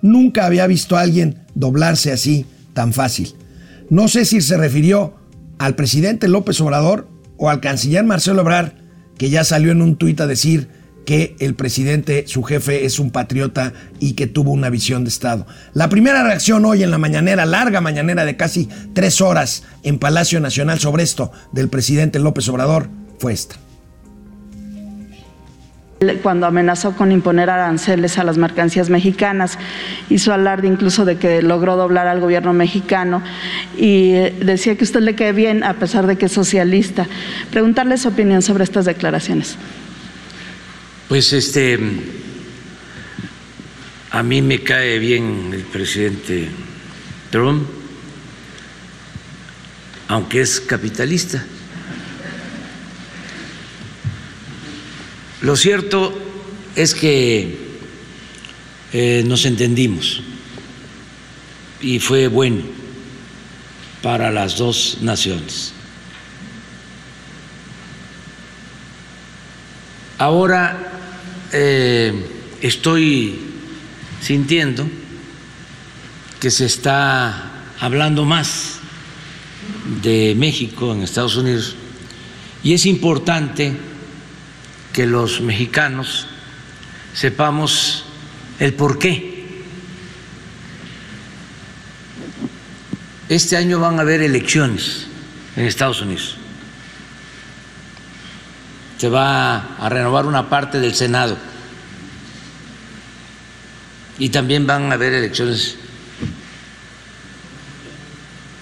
nunca 0.00 0.46
había 0.46 0.66
visto 0.66 0.96
a 0.96 1.02
alguien 1.02 1.44
doblarse 1.54 2.10
así 2.10 2.46
tan 2.72 2.94
fácil. 2.94 3.34
No 3.90 4.06
sé 4.06 4.24
si 4.24 4.40
se 4.40 4.56
refirió 4.56 5.14
al 5.58 5.74
presidente 5.74 6.28
López 6.28 6.60
Obrador 6.60 7.08
o 7.36 7.50
al 7.50 7.60
canciller 7.60 8.04
Marcelo 8.04 8.42
Ebrard, 8.42 8.74
que 9.18 9.30
ya 9.30 9.42
salió 9.42 9.72
en 9.72 9.82
un 9.82 9.96
tuit 9.96 10.20
a 10.20 10.28
decir 10.28 10.68
que 11.04 11.34
el 11.40 11.56
presidente, 11.56 12.24
su 12.28 12.44
jefe, 12.44 12.84
es 12.84 13.00
un 13.00 13.10
patriota 13.10 13.72
y 13.98 14.12
que 14.12 14.28
tuvo 14.28 14.52
una 14.52 14.70
visión 14.70 15.02
de 15.02 15.08
Estado. 15.08 15.44
La 15.74 15.88
primera 15.88 16.22
reacción 16.22 16.64
hoy 16.66 16.84
en 16.84 16.92
la 16.92 16.98
mañanera, 16.98 17.44
larga 17.46 17.80
mañanera 17.80 18.24
de 18.24 18.36
casi 18.36 18.68
tres 18.94 19.20
horas 19.20 19.64
en 19.82 19.98
Palacio 19.98 20.38
Nacional 20.38 20.78
sobre 20.78 21.02
esto 21.02 21.32
del 21.50 21.68
presidente 21.68 22.20
López 22.20 22.48
Obrador 22.48 22.88
fue 23.18 23.32
esta 23.32 23.56
cuando 26.22 26.46
amenazó 26.46 26.96
con 26.96 27.12
imponer 27.12 27.50
aranceles 27.50 28.16
a 28.16 28.24
las 28.24 28.38
mercancías 28.38 28.88
mexicanas, 28.88 29.58
hizo 30.08 30.32
alarde 30.32 30.66
incluso 30.66 31.04
de 31.04 31.18
que 31.18 31.42
logró 31.42 31.76
doblar 31.76 32.06
al 32.06 32.20
gobierno 32.20 32.54
mexicano 32.54 33.22
y 33.76 34.12
decía 34.12 34.78
que 34.78 34.84
usted 34.84 35.00
le 35.00 35.14
quede 35.14 35.32
bien 35.32 35.62
a 35.62 35.74
pesar 35.74 36.06
de 36.06 36.16
que 36.16 36.24
es 36.24 36.32
socialista. 36.32 37.06
Preguntarle 37.50 37.98
su 37.98 38.08
opinión 38.08 38.40
sobre 38.40 38.64
estas 38.64 38.86
declaraciones. 38.86 39.56
Pues 41.06 41.34
este, 41.34 41.78
a 44.10 44.22
mí 44.22 44.40
me 44.40 44.62
cae 44.62 44.98
bien 44.98 45.50
el 45.52 45.64
presidente 45.64 46.48
Trump, 47.30 47.68
aunque 50.08 50.40
es 50.40 50.62
capitalista. 50.62 51.44
Lo 55.42 55.56
cierto 55.56 56.12
es 56.76 56.94
que 56.94 57.58
eh, 58.92 59.22
nos 59.26 59.46
entendimos 59.46 60.20
y 61.80 61.98
fue 61.98 62.28
bueno 62.28 62.62
para 64.02 64.30
las 64.30 64.58
dos 64.58 64.98
naciones. 65.00 65.72
Ahora 70.18 70.92
eh, 71.52 72.12
estoy 72.60 73.38
sintiendo 74.20 74.86
que 76.38 76.50
se 76.50 76.66
está 76.66 77.50
hablando 77.80 78.26
más 78.26 78.80
de 80.02 80.34
México 80.36 80.92
en 80.92 81.02
Estados 81.02 81.36
Unidos 81.36 81.74
y 82.62 82.74
es 82.74 82.84
importante 82.84 83.74
que 85.00 85.06
los 85.06 85.40
mexicanos 85.40 86.26
sepamos 87.14 88.04
el 88.58 88.74
por 88.74 88.98
qué. 88.98 89.62
Este 93.30 93.56
año 93.56 93.80
van 93.80 93.96
a 93.96 94.02
haber 94.02 94.20
elecciones 94.20 95.06
en 95.56 95.64
Estados 95.64 96.02
Unidos 96.02 96.36
se 98.98 99.08
va 99.08 99.76
a 99.78 99.88
renovar 99.88 100.26
una 100.26 100.50
parte 100.50 100.80
del 100.80 100.94
Senado 100.94 101.38
y 104.18 104.28
también 104.28 104.66
van 104.66 104.92
a 104.92 104.96
haber 104.96 105.14
elecciones 105.14 105.76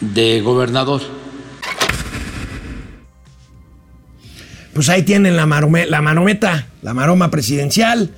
de 0.01 0.41
gobernador. 0.41 1.18
Pues 4.79 4.91
ahí 4.91 5.03
tienen 5.03 5.35
la, 5.37 5.45
la 5.89 6.03
marometa, 6.03 6.69
la 6.83 6.95
maroma 6.95 7.33
presidencial. 7.33 8.13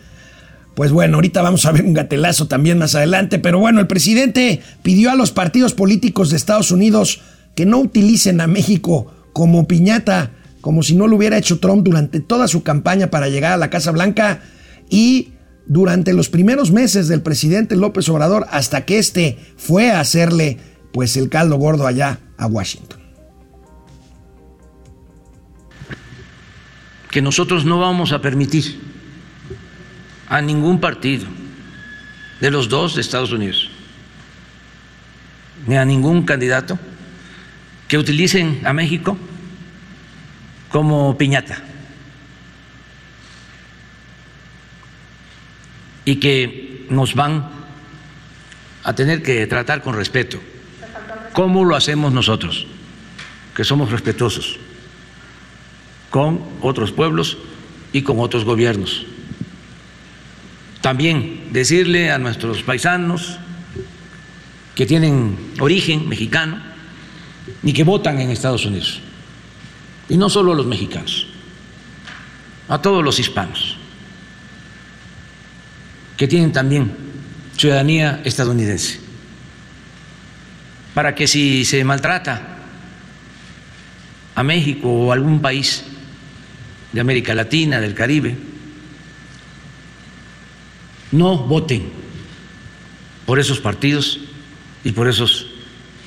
Pues 0.74 0.92
bueno, 0.92 1.14
ahorita 1.14 1.40
vamos 1.40 1.64
a 1.64 1.72
ver 1.72 1.86
un 1.86 1.94
gatelazo 1.94 2.48
también 2.48 2.76
más 2.76 2.94
adelante, 2.94 3.38
pero 3.38 3.58
bueno, 3.58 3.80
el 3.80 3.86
presidente 3.86 4.60
pidió 4.82 5.10
a 5.10 5.14
los 5.14 5.32
partidos 5.32 5.72
políticos 5.72 6.28
de 6.28 6.36
Estados 6.36 6.70
Unidos 6.70 7.22
que 7.54 7.64
no 7.64 7.78
utilicen 7.78 8.42
a 8.42 8.46
México 8.46 9.10
como 9.32 9.66
piñata 9.66 10.32
como 10.60 10.82
si 10.82 10.94
no 10.94 11.06
lo 11.06 11.16
hubiera 11.16 11.38
hecho 11.38 11.60
Trump 11.60 11.82
durante 11.82 12.20
toda 12.20 12.46
su 12.46 12.62
campaña 12.62 13.06
para 13.06 13.30
llegar 13.30 13.54
a 13.54 13.56
la 13.56 13.70
Casa 13.70 13.90
Blanca 13.90 14.42
y 14.90 15.32
durante 15.66 16.12
los 16.12 16.28
primeros 16.28 16.72
meses 16.72 17.08
del 17.08 17.22
presidente 17.22 17.74
López 17.74 18.06
Obrador 18.10 18.46
hasta 18.50 18.84
que 18.84 18.98
éste 18.98 19.38
fue 19.56 19.92
a 19.92 20.00
hacerle 20.00 20.58
pues 20.92 21.16
el 21.16 21.30
caldo 21.30 21.56
gordo 21.56 21.86
allá 21.86 22.20
a 22.36 22.46
Washington. 22.46 22.99
Que 27.10 27.20
nosotros 27.20 27.64
no 27.64 27.78
vamos 27.78 28.12
a 28.12 28.20
permitir 28.22 28.80
a 30.28 30.40
ningún 30.40 30.80
partido 30.80 31.26
de 32.40 32.50
los 32.50 32.68
dos 32.68 32.94
de 32.94 33.00
Estados 33.00 33.32
Unidos, 33.32 33.68
ni 35.66 35.76
a 35.76 35.84
ningún 35.84 36.24
candidato 36.24 36.78
que 37.88 37.98
utilicen 37.98 38.62
a 38.64 38.72
México 38.72 39.18
como 40.68 41.18
piñata 41.18 41.64
y 46.04 46.16
que 46.16 46.86
nos 46.90 47.14
van 47.14 47.50
a 48.84 48.94
tener 48.94 49.22
que 49.22 49.46
tratar 49.48 49.82
con 49.82 49.94
respeto. 49.94 50.40
¿Cómo 51.32 51.64
lo 51.64 51.74
hacemos 51.74 52.12
nosotros? 52.12 52.66
Que 53.54 53.64
somos 53.64 53.90
respetuosos 53.90 54.58
con 56.10 56.40
otros 56.60 56.92
pueblos 56.92 57.38
y 57.92 58.02
con 58.02 58.18
otros 58.18 58.44
gobiernos. 58.44 59.06
También 60.80 61.48
decirle 61.52 62.10
a 62.10 62.18
nuestros 62.18 62.62
paisanos 62.62 63.38
que 64.74 64.86
tienen 64.86 65.36
origen 65.60 66.08
mexicano 66.08 66.60
y 67.62 67.72
que 67.72 67.84
votan 67.84 68.20
en 68.20 68.30
Estados 68.30 68.64
Unidos 68.64 69.00
y 70.08 70.16
no 70.16 70.28
solo 70.28 70.52
a 70.52 70.56
los 70.56 70.66
mexicanos, 70.66 71.26
a 72.68 72.82
todos 72.82 73.04
los 73.04 73.18
hispanos, 73.18 73.76
que 76.16 76.26
tienen 76.26 76.52
también 76.52 76.92
ciudadanía 77.56 78.20
estadounidense, 78.24 79.00
para 80.94 81.14
que 81.14 81.26
si 81.26 81.64
se 81.64 81.84
maltrata 81.84 82.58
a 84.34 84.42
México 84.42 84.88
o 84.88 85.10
a 85.10 85.14
algún 85.14 85.40
país 85.40 85.84
de 86.92 87.00
América 87.00 87.34
Latina, 87.34 87.80
del 87.80 87.94
Caribe, 87.94 88.36
no 91.12 91.38
voten 91.38 91.88
por 93.26 93.38
esos 93.38 93.60
partidos 93.60 94.18
y 94.84 94.92
por 94.92 95.08
esos 95.08 95.46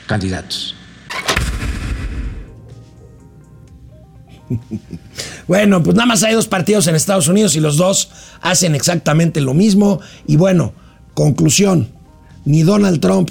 candidatos. 0.07 0.75
Bueno, 5.45 5.83
pues 5.83 5.95
nada 5.95 6.05
más 6.05 6.23
hay 6.23 6.33
dos 6.33 6.47
partidos 6.47 6.87
en 6.87 6.95
Estados 6.95 7.27
Unidos 7.27 7.57
y 7.57 7.59
los 7.59 7.75
dos 7.75 8.09
hacen 8.39 8.75
exactamente 8.75 9.41
lo 9.41 9.53
mismo. 9.53 9.99
Y 10.25 10.37
bueno, 10.37 10.73
conclusión, 11.13 11.89
ni 12.45 12.63
Donald 12.63 13.01
Trump 13.01 13.29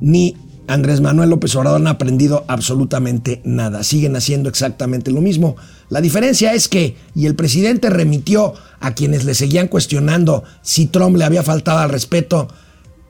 ni 0.00 0.36
Andrés 0.68 1.00
Manuel 1.00 1.30
López 1.30 1.54
Obrador 1.54 1.80
han 1.80 1.86
aprendido 1.86 2.44
absolutamente 2.48 3.40
nada. 3.44 3.82
Siguen 3.82 4.16
haciendo 4.16 4.48
exactamente 4.48 5.10
lo 5.10 5.20
mismo. 5.20 5.56
La 5.88 6.00
diferencia 6.00 6.52
es 6.54 6.68
que, 6.68 6.96
y 7.14 7.26
el 7.26 7.36
presidente 7.36 7.90
remitió 7.90 8.54
a 8.80 8.94
quienes 8.94 9.24
le 9.24 9.34
seguían 9.34 9.68
cuestionando 9.68 10.44
si 10.62 10.86
Trump 10.86 11.16
le 11.16 11.24
había 11.24 11.42
faltado 11.42 11.78
al 11.78 11.90
respeto, 11.90 12.48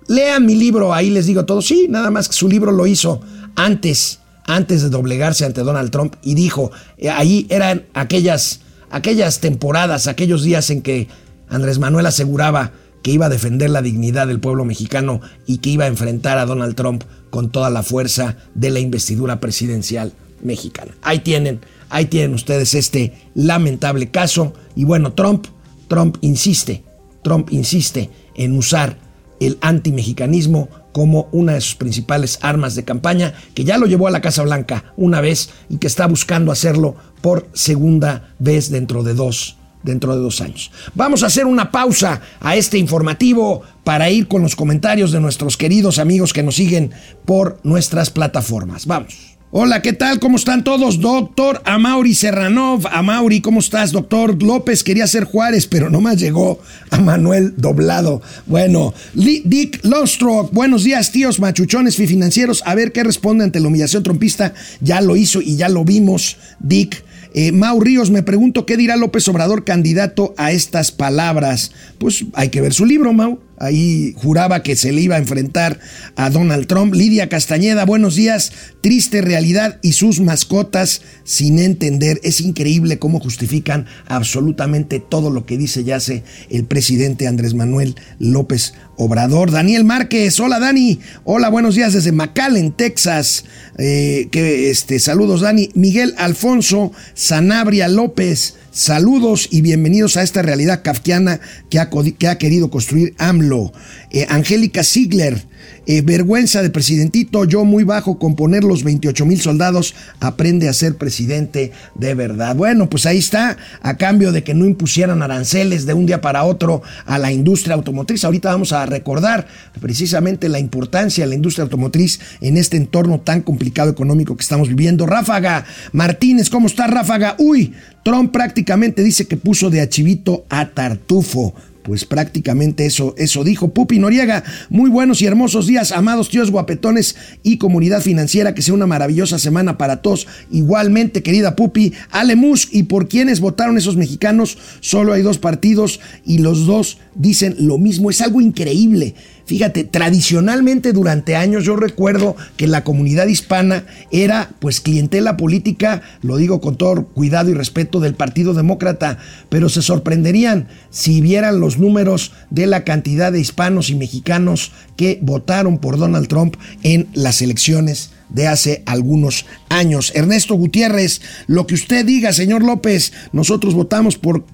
lean 0.06 0.44
mi 0.44 0.54
libro, 0.54 0.92
ahí 0.92 1.10
les 1.10 1.26
digo 1.26 1.46
todo. 1.46 1.62
Sí, 1.62 1.86
nada 1.88 2.10
más 2.10 2.28
que 2.28 2.34
su 2.34 2.48
libro 2.48 2.72
lo 2.72 2.86
hizo 2.86 3.20
antes 3.56 4.20
antes 4.46 4.82
de 4.82 4.90
doblegarse 4.90 5.44
ante 5.44 5.62
Donald 5.62 5.90
Trump 5.90 6.14
y 6.22 6.34
dijo, 6.34 6.70
eh, 6.98 7.10
ahí 7.10 7.46
eran 7.50 7.86
aquellas, 7.94 8.60
aquellas 8.90 9.40
temporadas, 9.40 10.06
aquellos 10.06 10.42
días 10.42 10.70
en 10.70 10.82
que 10.82 11.08
Andrés 11.48 11.78
Manuel 11.78 12.06
aseguraba 12.06 12.72
que 13.06 13.12
iba 13.12 13.26
a 13.26 13.28
defender 13.28 13.70
la 13.70 13.82
dignidad 13.82 14.26
del 14.26 14.40
pueblo 14.40 14.64
mexicano 14.64 15.20
y 15.46 15.58
que 15.58 15.70
iba 15.70 15.84
a 15.84 15.86
enfrentar 15.86 16.38
a 16.38 16.44
Donald 16.44 16.74
Trump 16.74 17.04
con 17.30 17.50
toda 17.50 17.70
la 17.70 17.84
fuerza 17.84 18.36
de 18.56 18.70
la 18.70 18.80
investidura 18.80 19.38
presidencial 19.38 20.12
mexicana. 20.42 20.90
Ahí 21.02 21.20
tienen, 21.20 21.60
ahí 21.88 22.06
tienen 22.06 22.34
ustedes 22.34 22.74
este 22.74 23.12
lamentable 23.36 24.10
caso 24.10 24.54
y 24.74 24.82
bueno, 24.82 25.12
Trump, 25.12 25.46
Trump 25.86 26.16
insiste, 26.20 26.82
Trump 27.22 27.52
insiste 27.52 28.10
en 28.34 28.58
usar 28.58 28.98
el 29.38 29.56
antimexicanismo 29.60 30.68
como 30.90 31.28
una 31.30 31.52
de 31.52 31.60
sus 31.60 31.76
principales 31.76 32.40
armas 32.42 32.74
de 32.74 32.84
campaña, 32.84 33.34
que 33.54 33.62
ya 33.62 33.78
lo 33.78 33.86
llevó 33.86 34.08
a 34.08 34.10
la 34.10 34.20
Casa 34.20 34.42
Blanca 34.42 34.94
una 34.96 35.20
vez 35.20 35.50
y 35.68 35.76
que 35.76 35.86
está 35.86 36.08
buscando 36.08 36.50
hacerlo 36.50 36.96
por 37.20 37.48
segunda 37.52 38.34
vez 38.40 38.68
dentro 38.68 39.04
de 39.04 39.14
dos 39.14 39.58
dentro 39.86 40.14
de 40.14 40.20
dos 40.20 40.42
años. 40.42 40.70
Vamos 40.94 41.22
a 41.22 41.26
hacer 41.26 41.46
una 41.46 41.70
pausa 41.70 42.20
a 42.40 42.56
este 42.56 42.76
informativo 42.76 43.62
para 43.84 44.10
ir 44.10 44.28
con 44.28 44.42
los 44.42 44.56
comentarios 44.56 45.12
de 45.12 45.20
nuestros 45.20 45.56
queridos 45.56 45.98
amigos 45.98 46.34
que 46.34 46.42
nos 46.42 46.56
siguen 46.56 46.90
por 47.24 47.58
nuestras 47.62 48.10
plataformas. 48.10 48.84
Vamos. 48.84 49.36
Hola, 49.52 49.80
¿qué 49.80 49.92
tal? 49.92 50.18
¿Cómo 50.18 50.36
están 50.36 50.64
todos? 50.64 51.00
Doctor 51.00 51.62
Amauri 51.64 52.14
Serranov. 52.14 52.84
Amauri, 52.90 53.40
¿cómo 53.40 53.60
estás? 53.60 53.92
Doctor 53.92 54.42
López 54.42 54.82
quería 54.82 55.06
ser 55.06 55.24
Juárez, 55.24 55.68
pero 55.68 55.88
nomás 55.88 56.18
llegó 56.18 56.58
a 56.90 56.98
Manuel 56.98 57.54
Doblado. 57.56 58.20
Bueno, 58.46 58.92
Dick 59.14 59.84
Lonstrock, 59.84 60.52
buenos 60.52 60.82
días, 60.82 61.12
tíos 61.12 61.38
machuchones 61.38 61.96
financieros. 61.96 62.62
A 62.66 62.74
ver 62.74 62.90
qué 62.90 63.04
responde 63.04 63.44
ante 63.44 63.60
la 63.60 63.68
humillación 63.68 64.02
trompista. 64.02 64.52
Ya 64.80 65.00
lo 65.00 65.16
hizo 65.16 65.40
y 65.40 65.56
ya 65.56 65.68
lo 65.68 65.84
vimos, 65.84 66.36
Dick. 66.58 67.05
Eh, 67.38 67.52
Mau 67.52 67.78
Ríos, 67.80 68.10
me 68.10 68.22
pregunto 68.22 68.64
qué 68.64 68.78
dirá 68.78 68.96
López 68.96 69.28
Obrador 69.28 69.62
candidato 69.62 70.34
a 70.38 70.52
estas 70.52 70.90
palabras. 70.90 71.70
Pues 71.98 72.24
hay 72.32 72.48
que 72.48 72.62
ver 72.62 72.72
su 72.72 72.86
libro, 72.86 73.12
Mau. 73.12 73.38
Ahí 73.58 74.14
juraba 74.16 74.62
que 74.62 74.76
se 74.76 74.92
le 74.92 75.00
iba 75.00 75.16
a 75.16 75.18
enfrentar 75.18 75.80
a 76.14 76.30
Donald 76.30 76.66
Trump. 76.66 76.94
Lidia 76.94 77.28
Castañeda, 77.28 77.84
buenos 77.84 78.14
días. 78.14 78.52
Triste 78.80 79.22
realidad 79.22 79.78
y 79.82 79.92
sus 79.92 80.20
mascotas 80.20 81.02
sin 81.24 81.58
entender. 81.58 82.20
Es 82.22 82.40
increíble 82.40 82.98
cómo 82.98 83.18
justifican 83.18 83.86
absolutamente 84.06 85.00
todo 85.00 85.30
lo 85.30 85.46
que 85.46 85.56
dice 85.56 85.82
y 85.82 85.90
hace 85.92 86.22
el 86.50 86.64
presidente 86.64 87.26
Andrés 87.26 87.54
Manuel 87.54 87.96
López 88.18 88.74
Obrador. 88.96 89.50
Daniel 89.50 89.84
Márquez, 89.84 90.38
hola 90.40 90.58
Dani. 90.58 91.00
Hola, 91.24 91.48
buenos 91.48 91.74
días 91.74 91.92
desde 91.92 92.12
McAllen, 92.12 92.72
Texas. 92.72 93.44
Eh, 93.78 94.28
que, 94.30 94.70
este, 94.70 94.98
saludos 94.98 95.40
Dani. 95.40 95.70
Miguel 95.74 96.14
Alfonso 96.18 96.92
Sanabria 97.14 97.88
López. 97.88 98.56
Saludos 98.76 99.48
y 99.50 99.62
bienvenidos 99.62 100.18
a 100.18 100.22
esta 100.22 100.42
realidad 100.42 100.82
kafkiana 100.84 101.40
que 101.70 101.78
ha, 101.78 101.88
que 102.18 102.28
ha 102.28 102.36
querido 102.36 102.68
construir 102.68 103.14
AMLO. 103.16 103.72
Eh, 104.10 104.26
Angélica 104.28 104.84
Ziegler, 104.84 105.46
eh, 105.86 106.02
vergüenza 106.02 106.62
de 106.62 106.70
presidentito, 106.70 107.44
yo 107.44 107.64
muy 107.64 107.84
bajo 107.84 108.18
con 108.18 108.34
poner 108.34 108.64
los 108.64 108.82
28 108.82 109.24
mil 109.26 109.40
soldados, 109.40 109.94
aprende 110.20 110.68
a 110.68 110.72
ser 110.72 110.96
presidente 110.96 111.72
de 111.94 112.14
verdad. 112.14 112.56
Bueno, 112.56 112.90
pues 112.90 113.06
ahí 113.06 113.18
está, 113.18 113.56
a 113.82 113.96
cambio 113.96 114.32
de 114.32 114.42
que 114.42 114.54
no 114.54 114.66
impusieran 114.66 115.22
aranceles 115.22 115.86
de 115.86 115.94
un 115.94 116.06
día 116.06 116.20
para 116.20 116.44
otro 116.44 116.82
a 117.04 117.18
la 117.18 117.32
industria 117.32 117.74
automotriz. 117.74 118.24
Ahorita 118.24 118.50
vamos 118.50 118.72
a 118.72 118.84
recordar 118.86 119.46
precisamente 119.80 120.48
la 120.48 120.58
importancia 120.58 121.24
de 121.24 121.28
la 121.28 121.34
industria 121.36 121.64
automotriz 121.64 122.20
en 122.40 122.56
este 122.56 122.76
entorno 122.76 123.20
tan 123.20 123.42
complicado 123.42 123.90
económico 123.90 124.36
que 124.36 124.42
estamos 124.42 124.68
viviendo. 124.68 125.06
Ráfaga 125.06 125.64
Martínez, 125.92 126.50
¿cómo 126.50 126.66
está 126.66 126.86
Ráfaga? 126.86 127.36
Uy, 127.38 127.74
Trump 128.04 128.32
prácticamente 128.32 129.02
dice 129.02 129.26
que 129.26 129.36
puso 129.36 129.70
de 129.70 129.80
achivito 129.80 130.44
a 130.48 130.68
Tartufo 130.70 131.54
pues 131.86 132.04
prácticamente 132.04 132.84
eso, 132.84 133.14
eso 133.16 133.44
dijo 133.44 133.68
Pupi 133.68 134.00
Noriega. 134.00 134.42
Muy 134.70 134.90
buenos 134.90 135.22
y 135.22 135.26
hermosos 135.26 135.68
días, 135.68 135.92
amados 135.92 136.28
tíos 136.28 136.50
guapetones 136.50 137.14
y 137.44 137.58
comunidad 137.58 138.00
financiera. 138.00 138.54
Que 138.54 138.62
sea 138.62 138.74
una 138.74 138.88
maravillosa 138.88 139.38
semana 139.38 139.78
para 139.78 140.02
todos. 140.02 140.26
Igualmente, 140.50 141.22
querida 141.22 141.54
Pupi, 141.54 141.92
Alemus, 142.10 142.68
¿y 142.72 142.82
por 142.84 143.08
quienes 143.08 143.38
votaron 143.38 143.78
esos 143.78 143.96
mexicanos? 143.96 144.58
Solo 144.80 145.12
hay 145.12 145.22
dos 145.22 145.38
partidos 145.38 146.00
y 146.24 146.38
los 146.38 146.66
dos 146.66 146.98
dicen 147.14 147.54
lo 147.60 147.78
mismo. 147.78 148.10
Es 148.10 148.20
algo 148.20 148.40
increíble. 148.40 149.14
Fíjate, 149.46 149.84
tradicionalmente 149.84 150.92
durante 150.92 151.36
años 151.36 151.62
yo 151.62 151.76
recuerdo 151.76 152.34
que 152.56 152.66
la 152.66 152.82
comunidad 152.82 153.28
hispana 153.28 153.86
era 154.10 154.50
pues 154.58 154.80
clientela 154.80 155.36
política, 155.36 156.02
lo 156.20 156.36
digo 156.36 156.60
con 156.60 156.74
todo 156.74 157.06
cuidado 157.06 157.50
y 157.50 157.54
respeto 157.54 158.00
del 158.00 158.14
Partido 158.14 158.54
Demócrata, 158.54 159.18
pero 159.48 159.68
se 159.68 159.82
sorprenderían 159.82 160.66
si 160.90 161.20
vieran 161.20 161.60
los 161.60 161.78
números 161.78 162.32
de 162.50 162.66
la 162.66 162.82
cantidad 162.82 163.30
de 163.30 163.38
hispanos 163.38 163.88
y 163.88 163.94
mexicanos 163.94 164.72
que 164.96 165.20
votaron 165.22 165.78
por 165.78 165.96
Donald 165.96 166.26
Trump 166.26 166.56
en 166.82 167.06
las 167.14 167.40
elecciones 167.40 168.15
de 168.28 168.46
hace 168.46 168.82
algunos 168.86 169.46
años. 169.68 170.12
Ernesto 170.14 170.54
Gutiérrez, 170.54 171.20
lo 171.46 171.66
que 171.66 171.74
usted 171.74 172.04
diga, 172.04 172.32
señor 172.32 172.62
López, 172.62 173.12
nosotros 173.32 173.74
votamos 173.74 174.18
por, 174.18 174.44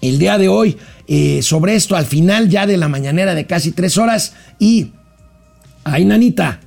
el 0.00 0.18
día 0.18 0.38
de 0.38 0.48
hoy 0.48 0.76
eh, 1.06 1.40
sobre 1.42 1.74
esto 1.74 1.96
al 1.96 2.06
final 2.06 2.48
ya 2.48 2.66
de 2.66 2.76
la 2.76 2.88
mañanera 2.88 3.34
de 3.34 3.46
casi 3.46 3.72
tres 3.72 3.98
horas 3.98 4.34
y, 4.58 4.92
ay 5.84 6.04
nanita, 6.04 6.60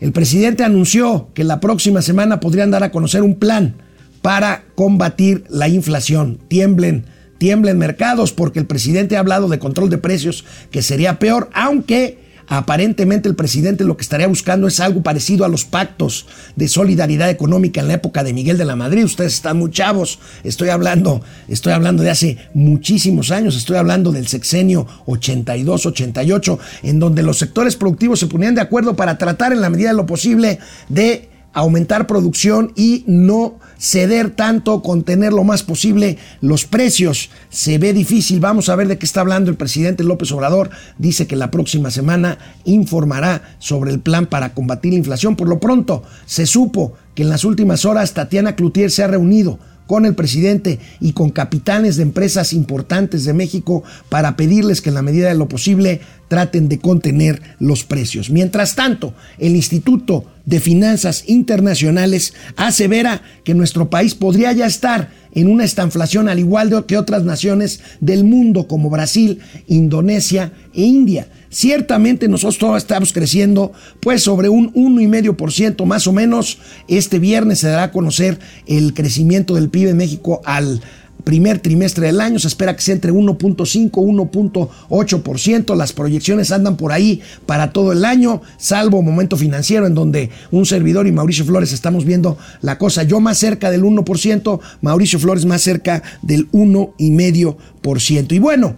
el 0.00 0.12
presidente 0.12 0.62
anunció 0.62 1.30
que 1.34 1.44
la 1.44 1.60
próxima 1.60 2.02
semana 2.02 2.40
podrían 2.40 2.70
dar 2.70 2.84
a 2.84 2.90
conocer 2.90 3.22
un 3.22 3.36
plan 3.36 3.76
para 4.22 4.64
combatir 4.74 5.44
la 5.48 5.68
inflación. 5.68 6.38
Tiemblen 6.48 7.06
tiemblen 7.38 7.78
mercados 7.78 8.32
porque 8.32 8.58
el 8.58 8.66
presidente 8.66 9.16
ha 9.16 9.20
hablado 9.20 9.48
de 9.48 9.58
control 9.58 9.90
de 9.90 9.98
precios 9.98 10.44
que 10.70 10.82
sería 10.82 11.18
peor, 11.18 11.50
aunque 11.52 12.26
aparentemente 12.48 13.28
el 13.28 13.34
presidente 13.34 13.84
lo 13.84 13.96
que 13.96 14.02
estaría 14.02 14.26
buscando 14.26 14.66
es 14.66 14.80
algo 14.80 15.02
parecido 15.02 15.44
a 15.44 15.48
los 15.48 15.64
pactos 15.64 16.26
de 16.54 16.68
solidaridad 16.68 17.28
económica 17.28 17.80
en 17.80 17.88
la 17.88 17.94
época 17.94 18.22
de 18.22 18.32
Miguel 18.32 18.58
de 18.58 18.64
la 18.64 18.76
Madrid. 18.76 19.04
Ustedes 19.04 19.34
están 19.34 19.58
muy 19.58 19.70
chavos. 19.70 20.18
Estoy 20.44 20.68
hablando, 20.68 21.22
estoy 21.48 21.72
hablando 21.72 22.02
de 22.02 22.10
hace 22.10 22.38
muchísimos 22.54 23.30
años. 23.30 23.56
Estoy 23.56 23.76
hablando 23.76 24.12
del 24.12 24.28
sexenio 24.28 24.86
82-88, 25.06 26.58
en 26.84 27.00
donde 27.00 27.22
los 27.22 27.38
sectores 27.38 27.76
productivos 27.76 28.20
se 28.20 28.26
ponían 28.28 28.54
de 28.54 28.60
acuerdo 28.60 28.94
para 28.94 29.18
tratar 29.18 29.52
en 29.52 29.60
la 29.60 29.70
medida 29.70 29.88
de 29.88 29.96
lo 29.96 30.06
posible 30.06 30.58
de 30.88 31.35
aumentar 31.56 32.06
producción 32.06 32.72
y 32.76 33.02
no 33.06 33.58
ceder 33.78 34.28
tanto, 34.28 34.82
contener 34.82 35.32
lo 35.32 35.42
más 35.42 35.62
posible 35.62 36.18
los 36.42 36.66
precios. 36.66 37.30
Se 37.48 37.78
ve 37.78 37.94
difícil. 37.94 38.40
Vamos 38.40 38.68
a 38.68 38.76
ver 38.76 38.88
de 38.88 38.98
qué 38.98 39.06
está 39.06 39.22
hablando 39.22 39.50
el 39.50 39.56
presidente 39.56 40.04
López 40.04 40.30
Obrador. 40.32 40.68
Dice 40.98 41.26
que 41.26 41.34
la 41.34 41.50
próxima 41.50 41.90
semana 41.90 42.36
informará 42.64 43.56
sobre 43.58 43.90
el 43.90 44.00
plan 44.00 44.26
para 44.26 44.52
combatir 44.52 44.92
la 44.92 44.98
inflación. 44.98 45.34
Por 45.34 45.48
lo 45.48 45.58
pronto, 45.58 46.02
se 46.26 46.44
supo 46.44 46.92
que 47.14 47.22
en 47.22 47.30
las 47.30 47.42
últimas 47.42 47.86
horas 47.86 48.12
Tatiana 48.12 48.54
Cloutier 48.54 48.90
se 48.90 49.02
ha 49.02 49.06
reunido 49.06 49.58
con 49.86 50.04
el 50.04 50.14
presidente 50.14 50.78
y 51.00 51.12
con 51.12 51.30
capitanes 51.30 51.96
de 51.96 52.02
empresas 52.02 52.52
importantes 52.52 53.24
de 53.24 53.32
México 53.32 53.82
para 54.08 54.36
pedirles 54.36 54.82
que 54.82 54.90
en 54.90 54.96
la 54.96 55.02
medida 55.02 55.28
de 55.28 55.36
lo 55.36 55.48
posible 55.48 56.00
traten 56.28 56.68
de 56.68 56.78
contener 56.78 57.40
los 57.58 57.84
precios. 57.84 58.30
Mientras 58.30 58.74
tanto, 58.74 59.14
el 59.38 59.56
Instituto 59.56 60.24
de 60.44 60.60
Finanzas 60.60 61.24
Internacionales 61.26 62.34
asevera 62.56 63.22
que 63.44 63.54
nuestro 63.54 63.90
país 63.90 64.14
podría 64.14 64.52
ya 64.52 64.66
estar 64.66 65.10
en 65.34 65.48
una 65.48 65.64
estanflación 65.64 66.28
al 66.28 66.38
igual 66.38 66.86
que 66.86 66.96
otras 66.96 67.24
naciones 67.24 67.80
del 68.00 68.24
mundo 68.24 68.66
como 68.66 68.88
Brasil, 68.88 69.40
Indonesia 69.66 70.52
e 70.72 70.82
India. 70.82 71.28
Ciertamente 71.50 72.28
nosotros 72.28 72.58
todos 72.58 72.78
estamos 72.78 73.12
creciendo 73.12 73.72
pues 74.00 74.22
sobre 74.22 74.48
un 74.48 74.72
1,5% 74.72 75.84
más 75.84 76.06
o 76.06 76.12
menos. 76.12 76.58
Este 76.88 77.18
viernes 77.18 77.60
se 77.60 77.68
dará 77.68 77.84
a 77.84 77.92
conocer 77.92 78.38
el 78.66 78.94
crecimiento 78.94 79.54
del 79.54 79.68
PIB 79.68 79.88
en 79.88 79.96
México 79.96 80.40
al 80.44 80.80
primer 81.26 81.58
trimestre 81.58 82.06
del 82.06 82.20
año. 82.20 82.38
Se 82.38 82.46
espera 82.46 82.76
que 82.76 82.82
sea 82.82 82.94
entre 82.94 83.12
1.5 83.12 83.90
1.8%. 83.90 85.74
Las 85.74 85.92
proyecciones 85.92 86.52
andan 86.52 86.76
por 86.76 86.92
ahí 86.92 87.20
para 87.46 87.72
todo 87.72 87.90
el 87.90 88.04
año, 88.04 88.42
salvo 88.58 89.02
momento 89.02 89.36
financiero 89.36 89.88
en 89.88 89.94
donde 89.94 90.30
un 90.52 90.64
servidor 90.66 91.08
y 91.08 91.12
Mauricio 91.12 91.44
Flores 91.44 91.72
estamos 91.72 92.04
viendo 92.04 92.38
la 92.62 92.78
cosa. 92.78 93.02
Yo 93.02 93.18
más 93.18 93.38
cerca 93.38 93.72
del 93.72 93.82
1%, 93.82 94.60
Mauricio 94.82 95.18
Flores 95.18 95.44
más 95.46 95.62
cerca 95.62 96.00
del 96.22 96.48
1,5%. 96.52 98.32
Y 98.32 98.38
bueno, 98.38 98.76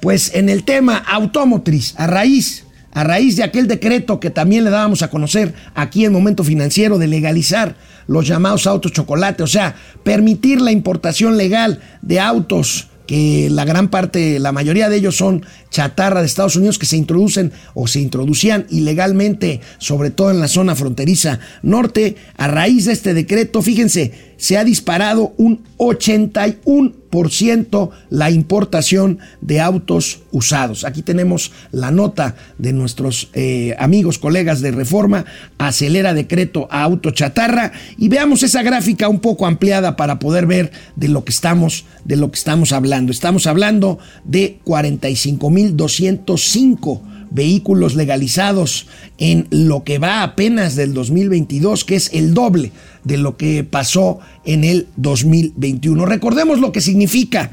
pues 0.00 0.34
en 0.34 0.50
el 0.50 0.64
tema 0.64 0.98
automotriz, 0.98 1.94
a 1.96 2.06
raíz 2.06 2.64
a 2.92 3.04
raíz 3.04 3.36
de 3.36 3.42
aquel 3.42 3.68
decreto 3.68 4.20
que 4.20 4.30
también 4.30 4.64
le 4.64 4.70
dábamos 4.70 5.02
a 5.02 5.10
conocer 5.10 5.52
aquí 5.74 6.06
en 6.06 6.12
Momento 6.14 6.42
Financiero 6.44 6.96
de 6.96 7.06
legalizar 7.06 7.76
los 8.06 8.26
llamados 8.26 8.66
autos 8.66 8.92
chocolate, 8.92 9.42
o 9.42 9.46
sea, 9.46 9.74
permitir 10.02 10.60
la 10.60 10.72
importación 10.72 11.36
legal 11.36 11.80
de 12.02 12.20
autos 12.20 12.88
que 13.06 13.48
la 13.50 13.64
gran 13.64 13.88
parte, 13.88 14.38
la 14.38 14.52
mayoría 14.52 14.88
de 14.88 14.96
ellos 14.96 15.16
son 15.16 15.46
chatarra 15.70 16.20
de 16.20 16.26
Estados 16.26 16.56
Unidos 16.56 16.78
que 16.78 16.86
se 16.86 16.96
introducen 16.96 17.52
o 17.74 17.86
se 17.86 18.00
introducían 18.00 18.66
ilegalmente, 18.68 19.60
sobre 19.78 20.10
todo 20.10 20.30
en 20.30 20.40
la 20.40 20.48
zona 20.48 20.74
fronteriza 20.74 21.38
norte. 21.62 22.16
A 22.36 22.48
raíz 22.48 22.86
de 22.86 22.92
este 22.92 23.14
decreto, 23.14 23.62
fíjense, 23.62 24.34
se 24.36 24.56
ha 24.56 24.64
disparado 24.64 25.34
un 25.36 25.64
81% 25.78 27.90
la 28.10 28.30
importación 28.30 29.18
de 29.40 29.60
autos 29.60 30.20
usados. 30.30 30.84
Aquí 30.84 31.02
tenemos 31.02 31.50
la 31.72 31.90
nota 31.90 32.36
de 32.58 32.72
nuestros 32.72 33.30
eh, 33.34 33.74
amigos, 33.78 34.18
colegas 34.18 34.60
de 34.60 34.70
Reforma, 34.70 35.24
acelera 35.58 36.14
decreto 36.14 36.68
a 36.70 36.82
auto 36.82 37.10
chatarra 37.10 37.72
y 37.96 38.08
veamos 38.08 38.42
esa 38.42 38.62
gráfica 38.62 39.08
un 39.08 39.20
poco 39.20 39.46
ampliada 39.46 39.96
para 39.96 40.18
poder 40.18 40.46
ver 40.46 40.70
de 40.96 41.08
lo 41.08 41.24
que 41.24 41.32
estamos, 41.32 41.86
de 42.04 42.16
lo 42.16 42.30
que 42.30 42.38
estamos 42.38 42.72
hablando. 42.72 43.12
Estamos 43.12 43.46
hablando 43.46 43.98
de 44.24 44.58
45.205 44.64 47.15
vehículos 47.30 47.94
legalizados 47.94 48.86
en 49.18 49.46
lo 49.50 49.84
que 49.84 49.98
va 49.98 50.22
apenas 50.22 50.76
del 50.76 50.94
2022, 50.94 51.84
que 51.84 51.96
es 51.96 52.10
el 52.12 52.34
doble 52.34 52.72
de 53.04 53.18
lo 53.18 53.36
que 53.36 53.64
pasó 53.64 54.18
en 54.44 54.64
el 54.64 54.88
2021. 54.96 56.06
Recordemos 56.06 56.60
lo 56.60 56.72
que 56.72 56.80
significa 56.80 57.50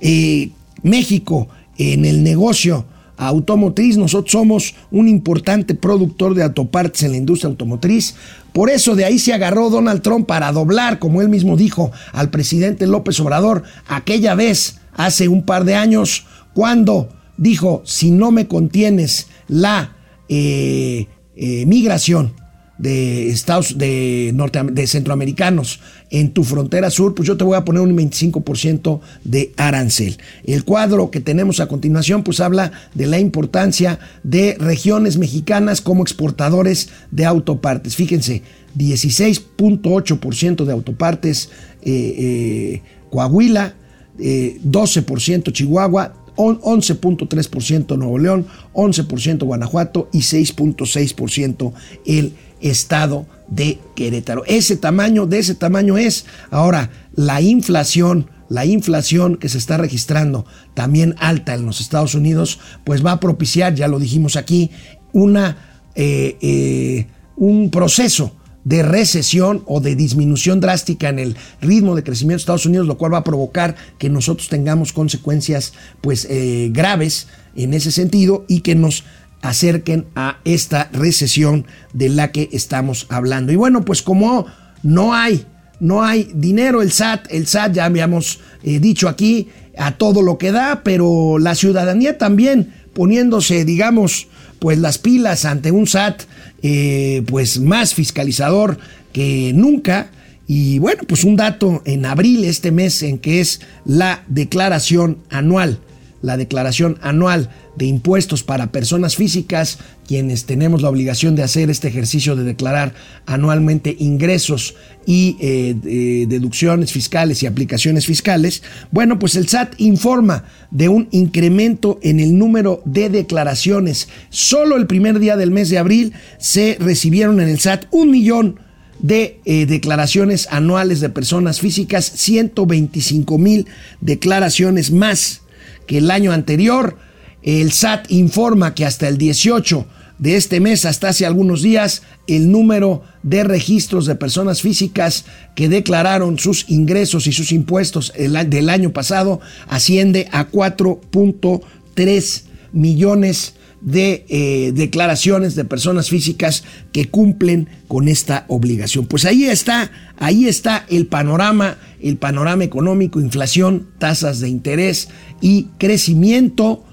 eh, 0.00 0.50
México 0.82 1.48
en 1.78 2.04
el 2.04 2.22
negocio 2.22 2.86
automotriz. 3.16 3.96
Nosotros 3.96 4.32
somos 4.32 4.74
un 4.90 5.08
importante 5.08 5.74
productor 5.74 6.34
de 6.34 6.42
autopartes 6.42 7.02
en 7.02 7.12
la 7.12 7.16
industria 7.16 7.48
automotriz. 7.48 8.14
Por 8.52 8.70
eso 8.70 8.94
de 8.94 9.04
ahí 9.04 9.18
se 9.18 9.32
agarró 9.32 9.70
Donald 9.70 10.02
Trump 10.02 10.26
para 10.26 10.52
doblar, 10.52 10.98
como 10.98 11.22
él 11.22 11.28
mismo 11.28 11.56
dijo, 11.56 11.92
al 12.12 12.30
presidente 12.30 12.86
López 12.86 13.18
Obrador 13.20 13.62
aquella 13.86 14.34
vez, 14.34 14.80
hace 14.94 15.28
un 15.28 15.44
par 15.44 15.64
de 15.64 15.74
años, 15.74 16.26
cuando 16.52 17.08
dijo, 17.36 17.82
si 17.84 18.10
no 18.10 18.30
me 18.30 18.46
contienes 18.46 19.28
la 19.48 19.96
eh, 20.28 21.06
eh, 21.36 21.66
migración 21.66 22.34
de 22.78 23.28
Estados 23.28 23.78
de, 23.78 24.32
norte, 24.34 24.60
de 24.62 24.86
centroamericanos 24.86 25.80
en 26.10 26.32
tu 26.32 26.42
frontera 26.42 26.90
sur, 26.90 27.14
pues 27.14 27.28
yo 27.28 27.36
te 27.36 27.44
voy 27.44 27.56
a 27.56 27.64
poner 27.64 27.82
un 27.82 27.96
25% 27.96 29.00
de 29.22 29.52
arancel. 29.56 30.16
El 30.44 30.64
cuadro 30.64 31.10
que 31.10 31.20
tenemos 31.20 31.60
a 31.60 31.68
continuación 31.68 32.24
pues 32.24 32.40
habla 32.40 32.72
de 32.94 33.06
la 33.06 33.20
importancia 33.20 34.00
de 34.24 34.56
regiones 34.58 35.18
mexicanas 35.18 35.80
como 35.80 36.02
exportadores 36.02 36.88
de 37.12 37.24
autopartes. 37.24 37.94
Fíjense, 37.94 38.42
16.8% 38.76 40.64
de 40.64 40.72
autopartes 40.72 41.50
eh, 41.82 42.82
Coahuila, 43.10 43.76
12% 44.18 45.52
Chihuahua, 45.52 46.23
11.3% 46.36 47.96
Nuevo 47.96 48.18
León, 48.18 48.46
11% 48.72 49.44
Guanajuato 49.44 50.08
y 50.12 50.18
6.6% 50.18 51.72
el 52.06 52.34
estado 52.60 53.26
de 53.48 53.78
Querétaro. 53.94 54.44
Ese 54.46 54.76
tamaño, 54.76 55.26
de 55.26 55.38
ese 55.38 55.54
tamaño 55.54 55.98
es. 55.98 56.26
Ahora, 56.50 56.90
la 57.14 57.40
inflación, 57.40 58.30
la 58.48 58.64
inflación 58.64 59.36
que 59.36 59.48
se 59.48 59.58
está 59.58 59.76
registrando 59.76 60.46
también 60.74 61.14
alta 61.18 61.54
en 61.54 61.66
los 61.66 61.80
Estados 61.80 62.14
Unidos, 62.14 62.58
pues 62.84 63.04
va 63.04 63.12
a 63.12 63.20
propiciar, 63.20 63.74
ya 63.74 63.88
lo 63.88 63.98
dijimos 63.98 64.36
aquí, 64.36 64.70
una 65.12 65.56
eh, 65.94 66.36
eh, 66.40 67.06
un 67.36 67.70
proceso 67.70 68.32
de 68.64 68.82
recesión 68.82 69.62
o 69.66 69.80
de 69.80 69.94
disminución 69.94 70.60
drástica 70.60 71.08
en 71.08 71.18
el 71.18 71.36
ritmo 71.60 71.94
de 71.94 72.02
crecimiento 72.02 72.38
de 72.38 72.42
Estados 72.42 72.66
Unidos, 72.66 72.86
lo 72.86 72.98
cual 72.98 73.14
va 73.14 73.18
a 73.18 73.24
provocar 73.24 73.76
que 73.98 74.08
nosotros 74.08 74.48
tengamos 74.48 74.92
consecuencias 74.92 75.74
pues 76.00 76.26
eh, 76.30 76.70
graves 76.72 77.28
en 77.54 77.74
ese 77.74 77.92
sentido 77.92 78.44
y 78.48 78.60
que 78.60 78.74
nos 78.74 79.04
acerquen 79.42 80.06
a 80.14 80.38
esta 80.44 80.88
recesión 80.92 81.66
de 81.92 82.08
la 82.08 82.32
que 82.32 82.48
estamos 82.52 83.06
hablando. 83.10 83.52
Y 83.52 83.56
bueno, 83.56 83.84
pues 83.84 84.00
como 84.00 84.46
no 84.82 85.14
hay, 85.14 85.44
no 85.80 86.02
hay 86.02 86.30
dinero, 86.34 86.80
el 86.80 86.90
SAT, 86.90 87.26
el 87.30 87.46
SAT 87.46 87.74
ya 87.74 87.84
habíamos 87.84 88.40
eh, 88.62 88.80
dicho 88.80 89.08
aquí, 89.08 89.48
a 89.76 89.92
todo 89.92 90.22
lo 90.22 90.38
que 90.38 90.52
da, 90.52 90.82
pero 90.82 91.38
la 91.38 91.54
ciudadanía 91.54 92.16
también 92.16 92.72
poniéndose, 92.94 93.64
digamos, 93.64 94.28
pues 94.64 94.78
las 94.78 94.96
pilas 94.96 95.44
ante 95.44 95.72
un 95.72 95.86
SAT 95.86 96.22
eh, 96.62 97.22
pues 97.26 97.60
más 97.60 97.92
fiscalizador 97.92 98.78
que 99.12 99.52
nunca. 99.54 100.08
Y 100.46 100.78
bueno, 100.78 101.02
pues 101.06 101.22
un 101.24 101.36
dato 101.36 101.82
en 101.84 102.06
abril, 102.06 102.44
este 102.44 102.70
mes 102.72 103.02
en 103.02 103.18
que 103.18 103.40
es 103.40 103.60
la 103.84 104.24
declaración 104.26 105.18
anual, 105.28 105.80
la 106.22 106.38
declaración 106.38 106.96
anual 107.02 107.50
de 107.76 107.86
impuestos 107.86 108.42
para 108.42 108.70
personas 108.70 109.16
físicas, 109.16 109.78
quienes 110.06 110.44
tenemos 110.44 110.82
la 110.82 110.90
obligación 110.90 111.34
de 111.34 111.42
hacer 111.42 111.70
este 111.70 111.88
ejercicio 111.88 112.36
de 112.36 112.44
declarar 112.44 112.94
anualmente 113.26 113.96
ingresos 113.98 114.74
y 115.06 115.36
eh, 115.40 115.74
eh, 115.84 116.26
deducciones 116.28 116.92
fiscales 116.92 117.42
y 117.42 117.46
aplicaciones 117.46 118.06
fiscales, 118.06 118.62
bueno, 118.90 119.18
pues 119.18 119.34
el 119.36 119.48
SAT 119.48 119.74
informa 119.78 120.44
de 120.70 120.88
un 120.88 121.08
incremento 121.10 121.98
en 122.02 122.20
el 122.20 122.38
número 122.38 122.82
de 122.84 123.10
declaraciones. 123.10 124.08
Solo 124.30 124.76
el 124.76 124.86
primer 124.86 125.18
día 125.18 125.36
del 125.36 125.50
mes 125.50 125.70
de 125.70 125.78
abril 125.78 126.12
se 126.38 126.76
recibieron 126.80 127.40
en 127.40 127.48
el 127.48 127.60
SAT 127.60 127.86
un 127.90 128.10
millón 128.10 128.60
de 128.98 129.40
eh, 129.44 129.66
declaraciones 129.66 130.48
anuales 130.50 131.00
de 131.00 131.10
personas 131.10 131.60
físicas, 131.60 132.04
125 132.04 133.38
mil 133.38 133.66
declaraciones 134.00 134.90
más 134.90 135.42
que 135.86 135.98
el 135.98 136.10
año 136.10 136.32
anterior. 136.32 136.96
El 137.44 137.72
SAT 137.72 138.10
informa 138.10 138.74
que 138.74 138.86
hasta 138.86 139.06
el 139.06 139.18
18 139.18 139.86
de 140.18 140.36
este 140.36 140.60
mes, 140.60 140.86
hasta 140.86 141.08
hace 141.08 141.26
algunos 141.26 141.60
días, 141.60 142.02
el 142.26 142.50
número 142.50 143.02
de 143.22 143.44
registros 143.44 144.06
de 144.06 144.14
personas 144.14 144.62
físicas 144.62 145.26
que 145.54 145.68
declararon 145.68 146.38
sus 146.38 146.64
ingresos 146.68 147.26
y 147.26 147.32
sus 147.32 147.52
impuestos 147.52 148.12
del 148.16 148.70
año 148.70 148.92
pasado 148.92 149.40
asciende 149.68 150.28
a 150.32 150.50
4.3 150.50 152.42
millones 152.72 153.54
de 153.82 154.24
eh, 154.30 154.72
declaraciones 154.74 155.54
de 155.54 155.66
personas 155.66 156.08
físicas 156.08 156.64
que 156.92 157.10
cumplen 157.10 157.68
con 157.86 158.08
esta 158.08 158.46
obligación. 158.48 159.04
Pues 159.04 159.26
ahí 159.26 159.44
está, 159.44 159.90
ahí 160.16 160.46
está 160.46 160.86
el 160.88 161.06
panorama, 161.06 161.76
el 162.00 162.16
panorama 162.16 162.64
económico, 162.64 163.20
inflación, 163.20 163.88
tasas 163.98 164.40
de 164.40 164.48
interés 164.48 165.08
y 165.42 165.64
crecimiento, 165.76 166.86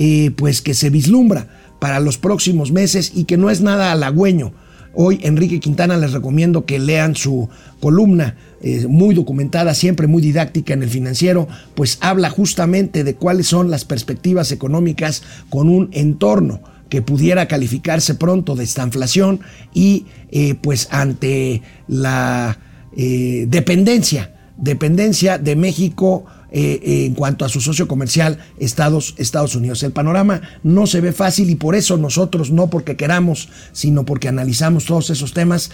eh, 0.00 0.30
pues 0.36 0.62
que 0.62 0.74
se 0.74 0.90
vislumbra 0.90 1.48
para 1.80 1.98
los 1.98 2.18
próximos 2.18 2.70
meses 2.70 3.10
y 3.16 3.24
que 3.24 3.36
no 3.36 3.50
es 3.50 3.60
nada 3.60 3.90
halagüeño. 3.90 4.52
Hoy 4.94 5.18
Enrique 5.24 5.58
Quintana 5.58 5.96
les 5.96 6.12
recomiendo 6.12 6.64
que 6.64 6.78
lean 6.78 7.16
su 7.16 7.48
columna 7.80 8.36
eh, 8.62 8.86
muy 8.88 9.12
documentada, 9.14 9.74
siempre 9.74 10.06
muy 10.06 10.22
didáctica 10.22 10.72
en 10.72 10.84
el 10.84 10.88
financiero, 10.88 11.48
pues 11.74 11.98
habla 12.00 12.30
justamente 12.30 13.02
de 13.02 13.16
cuáles 13.16 13.48
son 13.48 13.72
las 13.72 13.84
perspectivas 13.84 14.52
económicas 14.52 15.24
con 15.50 15.68
un 15.68 15.88
entorno 15.92 16.60
que 16.88 17.02
pudiera 17.02 17.48
calificarse 17.48 18.14
pronto 18.14 18.54
de 18.54 18.64
esta 18.64 18.84
inflación 18.84 19.40
y 19.74 20.06
eh, 20.30 20.54
pues 20.54 20.86
ante 20.92 21.62
la 21.88 22.58
dependencia, 22.96 24.34
dependencia 24.56 25.38
de 25.38 25.54
México 25.54 26.24
eh, 26.50 27.04
en 27.06 27.14
cuanto 27.14 27.44
a 27.44 27.48
su 27.48 27.60
socio 27.60 27.86
comercial 27.86 28.38
Estados, 28.58 29.14
Estados 29.18 29.54
Unidos. 29.54 29.82
El 29.82 29.92
panorama 29.92 30.40
no 30.62 30.86
se 30.86 31.00
ve 31.00 31.12
fácil 31.12 31.50
y 31.50 31.56
por 31.56 31.74
eso 31.74 31.96
nosotros, 31.96 32.50
no 32.50 32.70
porque 32.70 32.96
queramos, 32.96 33.48
sino 33.72 34.04
porque 34.04 34.28
analizamos 34.28 34.86
todos 34.86 35.10
esos 35.10 35.32
temas, 35.34 35.70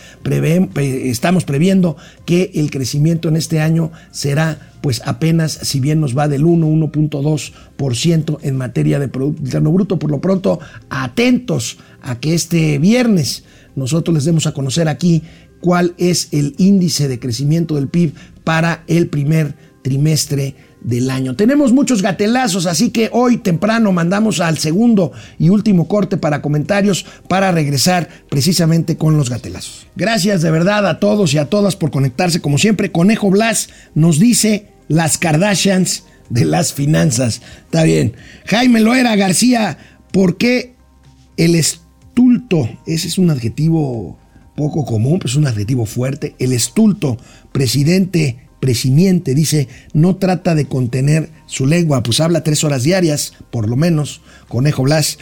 estamos 0.77 1.45
previendo 1.45 1.97
que 2.25 2.51
el 2.55 2.71
crecimiento 2.71 3.29
en 3.29 3.37
este 3.37 3.61
año 3.61 3.93
será 4.11 4.73
pues 4.81 5.01
apenas, 5.07 5.53
si 5.63 5.81
bien 5.81 6.01
nos 6.01 6.17
va 6.17 6.29
del 6.29 6.45
1, 6.45 6.67
1.2% 6.67 8.39
en 8.43 8.57
materia 8.57 8.99
de 8.99 9.09
Producto 9.09 9.43
Interno 9.43 9.73
Bruto, 9.73 9.99
por 9.99 10.11
lo 10.11 10.21
pronto 10.21 10.61
atentos 10.91 11.79
a 12.03 12.21
que 12.21 12.35
este 12.35 12.79
viernes 12.79 13.45
nosotros 13.77 14.15
les 14.15 14.25
demos 14.25 14.47
a 14.47 14.53
conocer 14.53 14.89
aquí 14.89 15.23
cuál 15.61 15.95
es 15.97 16.29
el 16.33 16.55
índice 16.59 17.09
de 17.09 17.19
crecimiento 17.19 17.77
del 17.77 17.89
PIB 17.89 18.13
para 18.45 18.85
el 18.87 19.09
primer 19.09 19.55
trimestre 19.85 20.57
del 20.81 21.11
año. 21.11 21.37
Tenemos 21.37 21.73
muchos 21.75 22.01
gatelazos, 22.01 22.65
así 22.65 22.89
que 22.89 23.11
hoy 23.13 23.37
temprano 23.37 23.93
mandamos 23.93 24.41
al 24.41 24.57
segundo 24.57 25.13
y 25.39 25.51
último 25.51 25.87
corte 25.89 26.17
para 26.17 26.41
comentarios 26.41 27.05
para 27.29 27.53
regresar 27.53 28.09
precisamente 28.31 28.97
con 28.97 29.19
los 29.19 29.29
gatelazos. 29.29 29.87
Gracias 29.95 30.41
de 30.41 30.51
verdad 30.51 30.87
a 30.87 31.01
todos 31.01 31.35
y 31.35 31.39
a 31.39 31.51
todas 31.51 31.77
por 31.77 31.91
conectarse 31.91 32.41
como 32.41 32.57
siempre. 32.57 32.93
Conejo 32.93 33.31
Blas 33.31 33.69
nos 33.95 34.19
dice 34.19 34.69
las 34.89 35.19
Kardashians 35.19 36.05
de 36.31 36.47
las 36.47 36.73
finanzas. 36.73 37.43
Está 37.67 37.83
bien. 37.85 38.15
Jaime 38.47 38.81
Loera 38.81 39.17
García, 39.17 39.77
¿por 40.13 40.39
qué 40.39 40.77
el 41.37 41.57
estulto? 41.57 42.71
Ese 42.87 43.09
es 43.09 43.19
un 43.19 43.31
adjetivo 43.31 44.19
poco 44.57 44.87
común, 44.87 45.19
pero 45.19 45.29
es 45.29 45.37
un 45.37 45.47
adjetivo 45.47 45.85
fuerte. 45.85 46.35
El 46.39 46.55
estulto 46.55 47.19
presidente 47.53 48.44
presimiente, 48.65 49.35
dice, 49.35 49.69
no 49.93 50.17
trata 50.17 50.55
de 50.55 50.65
contener 50.65 51.29
su 51.45 51.67
lengua, 51.67 52.03
pues 52.03 52.19
habla 52.21 52.43
tres 52.43 52.65
horas 52.65 52.83
diarias, 52.83 53.35
por 53.51 53.69
lo 53.69 53.77
menos, 53.77 54.23
Conejo 54.49 54.85
Blas. 54.85 55.19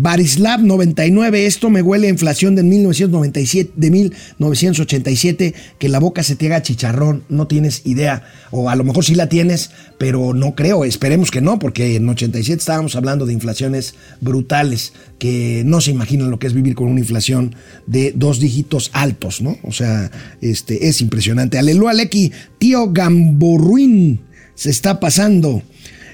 Barislav 0.00 0.62
99, 0.62 1.46
esto 1.46 1.70
me 1.70 1.82
huele 1.82 2.06
a 2.06 2.10
inflación 2.10 2.54
de 2.54 2.62
1997, 2.62 3.72
de 3.74 3.90
1987, 3.90 5.54
que 5.76 5.88
la 5.88 5.98
boca 5.98 6.22
se 6.22 6.36
te 6.36 6.46
haga 6.46 6.62
chicharrón, 6.62 7.24
no 7.28 7.48
tienes 7.48 7.82
idea, 7.84 8.22
o 8.52 8.70
a 8.70 8.76
lo 8.76 8.84
mejor 8.84 9.04
sí 9.04 9.16
la 9.16 9.28
tienes, 9.28 9.72
pero 9.98 10.34
no 10.34 10.54
creo, 10.54 10.84
esperemos 10.84 11.32
que 11.32 11.40
no, 11.40 11.58
porque 11.58 11.96
en 11.96 12.08
87 12.08 12.60
estábamos 12.60 12.94
hablando 12.94 13.26
de 13.26 13.32
inflaciones 13.32 13.96
brutales, 14.20 14.92
que 15.18 15.64
no 15.66 15.80
se 15.80 15.90
imaginan 15.90 16.30
lo 16.30 16.38
que 16.38 16.46
es 16.46 16.54
vivir 16.54 16.76
con 16.76 16.86
una 16.86 17.00
inflación 17.00 17.56
de 17.88 18.12
dos 18.14 18.38
dígitos 18.38 18.90
altos, 18.92 19.42
¿no? 19.42 19.58
O 19.64 19.72
sea, 19.72 20.12
este, 20.40 20.86
es 20.86 21.00
impresionante. 21.00 21.58
Aleluya, 21.58 21.92
Lecky, 21.92 22.30
tío 22.58 22.92
Gamborruín, 22.92 24.20
se 24.54 24.70
está 24.70 25.00
pasando. 25.00 25.60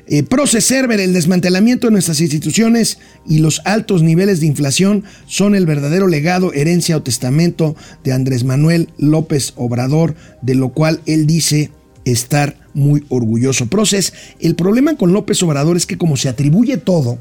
Eh, 0.06 0.22
Proceserver, 0.22 1.00
el 1.00 1.14
desmantelamiento 1.14 1.86
de 1.86 1.92
nuestras 1.92 2.20
instituciones 2.20 2.98
y 3.26 3.38
los 3.38 3.62
altos 3.64 4.02
niveles 4.02 4.40
de 4.40 4.46
inflación 4.46 5.04
son 5.26 5.54
el 5.54 5.64
verdadero 5.64 6.08
legado, 6.08 6.52
herencia 6.52 6.96
o 6.96 7.02
testamento 7.02 7.74
de 8.02 8.12
Andrés 8.12 8.44
Manuel 8.44 8.90
López 8.98 9.54
Obrador, 9.56 10.14
de 10.42 10.54
lo 10.56 10.70
cual 10.70 11.00
él 11.06 11.26
dice 11.26 11.70
estar 12.04 12.56
muy 12.74 13.06
orgulloso. 13.08 13.66
Proces, 13.66 14.12
el 14.40 14.56
problema 14.56 14.96
con 14.96 15.14
López 15.14 15.42
Obrador 15.42 15.76
es 15.76 15.86
que 15.86 15.96
como 15.96 16.18
se 16.18 16.28
atribuye 16.28 16.76
todo, 16.76 17.18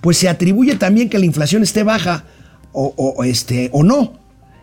pues 0.00 0.16
se 0.16 0.28
atribuye 0.28 0.76
también 0.76 1.08
que 1.08 1.18
la 1.18 1.26
inflación 1.26 1.64
esté 1.64 1.82
baja 1.82 2.24
o, 2.72 3.24
este, 3.24 3.70
o 3.72 3.82
no. 3.82 4.20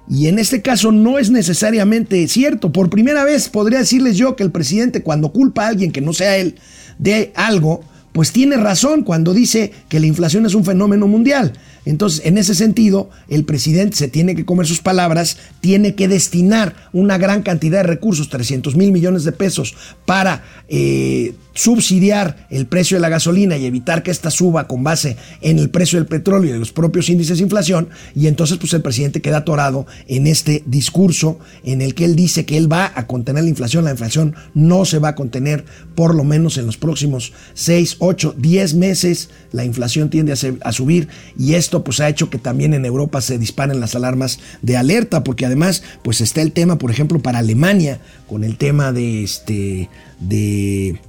Y 0.10 0.27
en 0.27 0.39
este 0.39 0.62
caso 0.62 0.93
no 0.93 1.19
es 1.19 1.32
necesariamente 1.32 2.25
cierto. 2.30 2.71
Por 2.71 2.89
primera 2.89 3.25
vez 3.25 3.49
podría 3.49 3.80
decirles 3.80 4.15
yo 4.15 4.38
que 4.38 4.43
el 4.43 4.51
presidente 4.51 5.03
cuando 5.03 5.34
culpa 5.34 5.65
a 5.65 5.67
alguien 5.67 5.91
que 5.91 5.99
no 5.99 6.13
sea 6.13 6.38
él 6.38 6.56
de 6.98 7.32
algo, 7.36 7.82
pues 8.12 8.32
tiene 8.32 8.58
razón 8.58 9.04
cuando 9.04 9.34
dice 9.34 9.72
que 9.90 10.00
la 10.00 10.08
inflación 10.08 10.46
es 10.46 10.56
un 10.56 10.66
fenómeno 10.66 11.08
mundial. 11.08 11.54
Entonces, 11.88 12.21
en 12.26 12.38
ese 12.38 12.54
sentido, 12.54 13.10
el 13.30 13.45
presidente 13.45 13.95
se 13.95 14.10
tiene 14.10 14.36
que 14.36 14.45
comer 14.45 14.67
sus 14.67 14.82
palabras, 14.82 15.38
tiene 15.62 15.95
que 15.95 16.10
destinar 16.10 16.76
una 16.91 17.17
gran 17.17 17.43
cantidad 17.43 17.80
de 17.80 17.84
recursos, 17.84 18.30
300 18.30 18.76
mil 18.76 18.91
millones 18.91 19.23
de 19.23 19.32
pesos, 19.32 19.76
para 20.06 20.43
eh, 20.67 21.34
subsidiar 21.54 22.45
el 22.50 22.67
precio 22.67 22.97
de 22.97 23.02
la 23.02 23.10
gasolina 23.10 23.58
y 23.58 23.65
evitar 23.65 24.04
que 24.04 24.12
ésta 24.12 24.30
suba 24.30 24.67
con 24.67 24.84
base 24.84 25.17
en 25.41 25.60
el 25.60 25.69
precio 25.69 25.97
del 25.97 26.08
petróleo 26.08 26.50
y 26.50 26.54
de 26.54 26.60
los 26.60 26.71
propios 26.71 27.10
índices 27.10 27.38
de 27.38 27.45
inflación, 27.45 27.89
y 28.13 28.28
entonces 28.28 28.58
pues 28.58 28.73
el 28.73 28.82
presidente 28.82 29.21
queda 29.21 29.38
atorado 29.38 29.88
en 30.08 30.28
este 30.28 30.63
discurso 30.65 31.39
en 31.63 31.82
el 31.82 31.95
que 31.95 32.06
él 32.06 32.15
dice 32.15 32.45
que 32.45 32.58
él 32.58 32.71
va 32.71 32.91
a 32.93 33.08
contener 33.08 33.43
la 33.43 33.50
inflación, 33.50 33.86
la 33.86 33.91
inflación 33.91 34.36
no 34.54 34.86
se 34.86 35.00
va 35.00 35.10
a 35.10 35.15
contener 35.15 35.65
por 35.95 36.13
lo 36.13 36.23
menos 36.23 36.58
en 36.58 36.65
los 36.65 36.78
próximos 36.78 37.34
6, 37.54 37.95
8, 38.00 38.36
10 38.38 38.73
meses, 38.76 39.30
la 39.52 39.65
inflación 39.65 40.10
tiende 40.10 40.34
a, 40.34 40.71
subir 40.71 41.08
y 41.38 41.56
esto 41.56 41.77
pues 41.84 42.00
ha 42.00 42.10
hecho 42.10 42.30
que 42.30 42.38
también 42.38 42.74
en 42.74 42.86
Europa 42.86 43.22
se 43.22 43.38
disparen 43.38 43.80
las 43.80 43.96
alarmas 43.96 44.40
de 44.62 44.78
alerta, 44.78 45.24
porque 45.24 45.46
además 45.46 45.84
pues 46.04 46.22
está 46.22 46.42
el 46.42 46.52
tema, 46.52 46.78
por 46.78 46.92
ejemplo, 46.92 47.20
para 47.20 47.40
Alemania, 47.40 48.00
con 48.28 48.44
el 48.44 48.58
tema 48.58 48.92
de 48.92 49.24
este, 49.24 49.90
de 50.20 51.00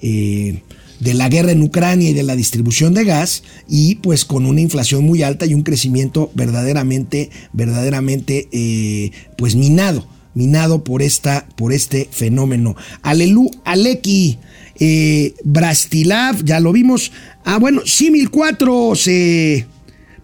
eh, 0.00 0.62
de 1.00 1.14
la 1.14 1.28
guerra 1.28 1.52
en 1.52 1.62
Ucrania 1.62 2.10
y 2.10 2.14
de 2.14 2.22
la 2.22 2.36
distribución 2.36 2.94
de 2.94 3.04
gas 3.04 3.42
y 3.68 3.96
pues 3.96 4.24
con 4.24 4.46
una 4.46 4.60
inflación 4.60 5.04
muy 5.04 5.22
alta 5.22 5.46
y 5.46 5.54
un 5.54 5.62
crecimiento 5.62 6.30
verdaderamente, 6.34 7.30
verdaderamente 7.52 8.48
eh, 8.52 9.10
pues 9.36 9.54
minado, 9.54 10.06
minado 10.34 10.84
por, 10.84 11.02
esta, 11.02 11.46
por 11.56 11.72
este 11.72 12.08
fenómeno. 12.10 12.76
Alelu, 13.02 13.50
Aleki, 13.64 14.38
eh, 14.78 15.34
Brastilav, 15.44 16.42
ya 16.44 16.60
lo 16.60 16.72
vimos. 16.72 17.12
Ah, 17.44 17.58
bueno, 17.58 17.82
Simil 17.84 18.30
4 18.30 18.94
se... 18.94 19.66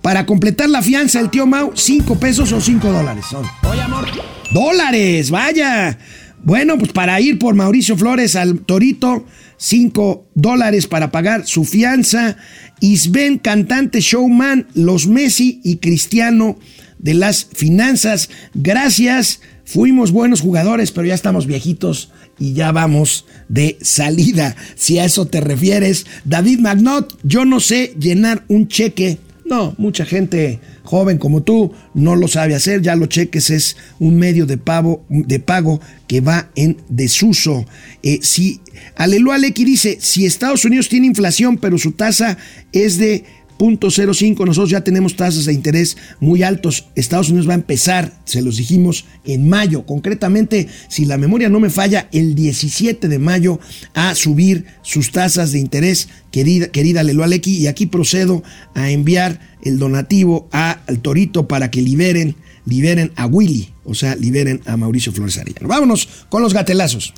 Para 0.03 0.27
completar 0.27 0.69
la 0.69 0.83
fianza, 0.83 1.21
el 1.21 1.31
tío 1.31 1.47
Mau, 1.47 1.73
5 1.75 2.19
pesos 2.19 2.53
o 2.53 2.61
5 2.61 2.93
dólares 2.93 3.25
son. 3.31 3.47
Oye, 3.71 3.81
amor. 3.81 4.07
Dólares, 4.53 5.31
vaya. 5.31 5.99
Bueno, 6.45 6.77
pues 6.77 6.93
para 6.93 7.21
ir 7.21 7.39
por 7.39 7.55
Mauricio 7.55 7.97
Flores 7.97 8.35
al 8.35 8.59
Torito, 8.61 9.25
5 9.59 10.27
dólares 10.35 10.89
para 10.89 11.13
pagar 11.13 11.47
su 11.47 11.65
fianza. 11.65 12.37
Isben, 12.81 13.39
cantante, 13.39 14.01
showman, 14.01 14.67
los 14.75 15.07
Messi 15.07 15.61
y 15.63 15.77
Cristiano 15.77 16.59
de 16.99 17.15
las 17.15 17.45
finanzas. 17.45 18.29
Gracias, 18.55 19.41
fuimos 19.65 20.11
buenos 20.11 20.41
jugadores, 20.41 20.91
pero 20.91 21.07
ya 21.07 21.15
estamos 21.15 21.47
viejitos 21.47 22.11
y 22.41 22.55
ya 22.55 22.73
vamos 22.73 23.25
de 23.49 23.79
salida. 23.81 24.57
Si 24.75 24.99
a 24.99 25.05
eso 25.05 25.27
te 25.27 25.41
refieres, 25.41 26.07
David 26.25 26.59
Magnot, 26.59 27.17
yo 27.23 27.45
no 27.45 27.61
sé 27.61 27.95
llenar 28.01 28.45
un 28.49 28.67
cheque. 28.67 29.19
No, 29.53 29.75
mucha 29.77 30.07
gente 30.07 30.61
joven 30.83 31.19
como 31.19 31.43
tú 31.43 31.75
no 31.93 32.17
lo 32.17 32.27
sabe 32.27 32.55
hacer, 32.55 32.81
ya 32.81 32.97
lo 32.97 33.05
cheques 33.05 33.51
es 33.51 33.77
un 33.99 34.17
medio 34.17 34.47
de, 34.47 34.57
pago, 34.57 35.05
de 35.11 35.41
pago 35.41 35.79
que 36.07 36.23
va 36.23 36.49
en 36.55 36.79
desuso. 36.89 37.67
Eh, 38.03 38.21
si 38.23 38.63
Aleluya 38.97 39.37
Lecky 39.37 39.67
dice, 39.67 39.99
si 40.01 40.25
Estados 40.25 40.65
Unidos 40.65 40.89
tiene 40.89 41.07
inflación 41.07 41.59
pero 41.59 41.77
su 41.77 41.93
tasa 41.93 42.39
es 42.73 42.97
de 42.97 43.27
0.05, 43.63 44.45
nosotros 44.45 44.71
ya 44.71 44.83
tenemos 44.83 45.15
tasas 45.15 45.45
de 45.45 45.53
interés 45.53 45.97
muy 46.19 46.43
altos. 46.43 46.87
Estados 46.97 47.29
Unidos 47.29 47.49
va 47.49 47.53
a 47.53 47.57
empezar, 47.57 48.13
se 48.25 48.43
los 48.43 48.57
dijimos, 48.57 49.05
en 49.25 49.49
mayo, 49.49 49.87
concretamente, 49.87 50.69
si 50.89 51.05
la 51.05 51.17
memoria 51.17 51.49
no 51.49 51.61
me 51.61 51.71
falla, 51.71 52.09
el 52.13 52.35
17 52.35 53.07
de 53.07 53.19
mayo 53.21 53.61
a 53.95 54.15
subir 54.17 54.67
sus 54.83 55.13
tasas 55.13 55.53
de 55.53 55.61
interés, 55.61 56.09
querida, 56.33 56.69
querida 56.69 57.05
Lelo 57.05 57.23
Aleki, 57.23 57.57
y 57.59 57.69
aquí 57.69 57.87
procedo 57.87 58.43
a 58.75 58.91
enviar 58.91 59.39
el 59.63 59.79
donativo 59.79 60.49
al 60.51 60.99
Torito 61.01 61.47
para 61.47 61.71
que 61.71 61.83
liberen, 61.83 62.35
liberen 62.67 63.13
a 63.15 63.27
Willy, 63.27 63.69
o 63.85 63.95
sea, 63.95 64.17
liberen 64.17 64.61
a 64.67 64.77
Mauricio 64.77 65.13
Flores 65.13 65.39
Arellano. 65.39 65.69
Vámonos 65.69 66.09
con 66.29 66.43
los 66.43 66.53
gatelazos. 66.53 67.15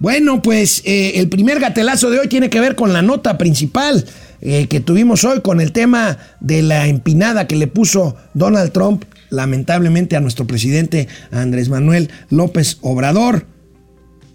Bueno, 0.00 0.42
pues 0.42 0.82
eh, 0.84 1.12
el 1.16 1.28
primer 1.28 1.60
gatelazo 1.60 2.10
de 2.10 2.18
hoy 2.18 2.28
tiene 2.28 2.50
que 2.50 2.60
ver 2.60 2.74
con 2.74 2.92
la 2.92 3.00
nota 3.00 3.38
principal. 3.38 4.04
Eh, 4.46 4.66
que 4.68 4.80
tuvimos 4.80 5.24
hoy 5.24 5.40
con 5.40 5.62
el 5.62 5.72
tema 5.72 6.18
de 6.40 6.60
la 6.62 6.86
empinada 6.86 7.46
que 7.46 7.56
le 7.56 7.66
puso 7.66 8.14
Donald 8.34 8.72
Trump, 8.72 9.04
lamentablemente, 9.30 10.16
a 10.16 10.20
nuestro 10.20 10.46
presidente 10.46 11.08
Andrés 11.32 11.70
Manuel 11.70 12.10
López 12.28 12.76
Obrador. 12.82 13.46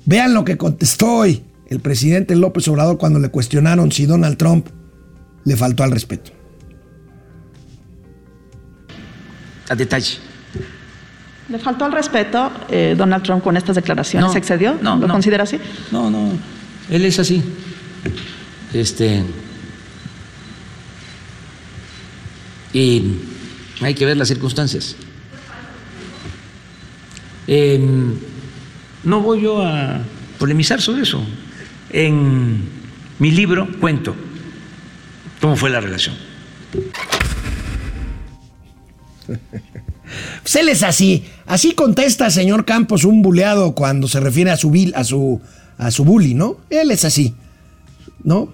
Vean 0.05 0.33
lo 0.33 0.43
que 0.45 0.57
contestó 0.57 1.17
hoy 1.17 1.43
el 1.69 1.79
presidente 1.79 2.35
López 2.35 2.67
Obrador 2.67 2.97
cuando 2.97 3.19
le 3.19 3.29
cuestionaron 3.29 3.91
si 3.91 4.07
Donald 4.07 4.37
Trump 4.37 4.67
le 5.45 5.55
faltó 5.55 5.83
al 5.83 5.91
respeto. 5.91 6.31
A 9.69 9.75
detalle. 9.75 10.17
¿Le 11.49 11.59
faltó 11.59 11.85
al 11.85 11.91
respeto 11.91 12.51
eh, 12.69 12.95
Donald 12.97 13.23
Trump 13.23 13.43
con 13.43 13.57
estas 13.57 13.75
declaraciones? 13.75 14.25
No, 14.27 14.33
¿Se 14.33 14.39
excedió? 14.39 14.73
no, 14.81 14.95
¿Lo 14.97 15.07
no. 15.07 15.13
considera 15.13 15.43
así? 15.43 15.59
No, 15.91 16.09
no. 16.09 16.31
Él 16.89 17.05
es 17.05 17.19
así. 17.19 17.43
Este. 18.73 19.23
Y 22.73 23.03
hay 23.81 23.93
que 23.95 24.05
ver 24.05 24.17
las 24.17 24.27
circunstancias. 24.27 24.95
Em, 27.47 28.13
no 29.03 29.21
voy 29.21 29.41
yo 29.41 29.61
a 29.65 30.01
polemizar 30.37 30.81
sobre 30.81 31.01
eso. 31.03 31.21
En 31.89 32.59
mi 33.17 33.31
libro 33.31 33.67
cuento 33.79 34.15
cómo 35.41 35.55
fue 35.55 35.69
la 35.69 35.79
relación. 35.81 36.15
Pues 40.41 40.55
él 40.55 40.69
es 40.69 40.81
así. 40.81 41.25
Así 41.45 41.73
contesta 41.73 42.31
señor 42.31 42.65
Campos 42.65 43.03
un 43.05 43.21
buleado 43.21 43.75
cuando 43.75 44.07
se 44.07 44.19
refiere 44.19 44.49
a 44.49 44.57
su, 44.57 44.71
vil- 44.71 44.93
a 44.95 45.03
su, 45.03 45.39
a 45.77 45.91
su 45.91 46.03
bully, 46.03 46.33
¿no? 46.33 46.57
Él 46.71 46.89
es 46.89 47.05
así. 47.05 47.35
¿No? 48.23 48.51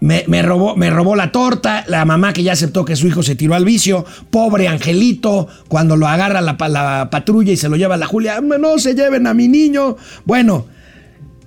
Me, 0.00 0.42
robó, 0.42 0.76
me 0.76 0.90
robó 0.90 1.14
la 1.14 1.30
torta, 1.30 1.84
la 1.86 2.04
mamá 2.04 2.32
que 2.32 2.42
ya 2.42 2.52
aceptó 2.52 2.84
que 2.84 2.96
su 2.96 3.06
hijo 3.06 3.22
se 3.22 3.34
tiró 3.34 3.54
al 3.54 3.64
vicio, 3.64 4.06
pobre 4.30 4.66
angelito, 4.66 5.46
cuando 5.68 5.96
lo 5.96 6.08
agarra 6.08 6.40
la, 6.40 6.56
la 6.68 7.08
patrulla 7.10 7.52
y 7.52 7.56
se 7.56 7.68
lo 7.68 7.76
lleva 7.76 7.96
a 7.96 7.98
la 7.98 8.06
Julia, 8.06 8.40
no 8.40 8.78
se 8.78 8.94
lleven 8.94 9.26
a 9.26 9.34
mi 9.34 9.48
niño. 9.48 9.96
Bueno, 10.24 10.66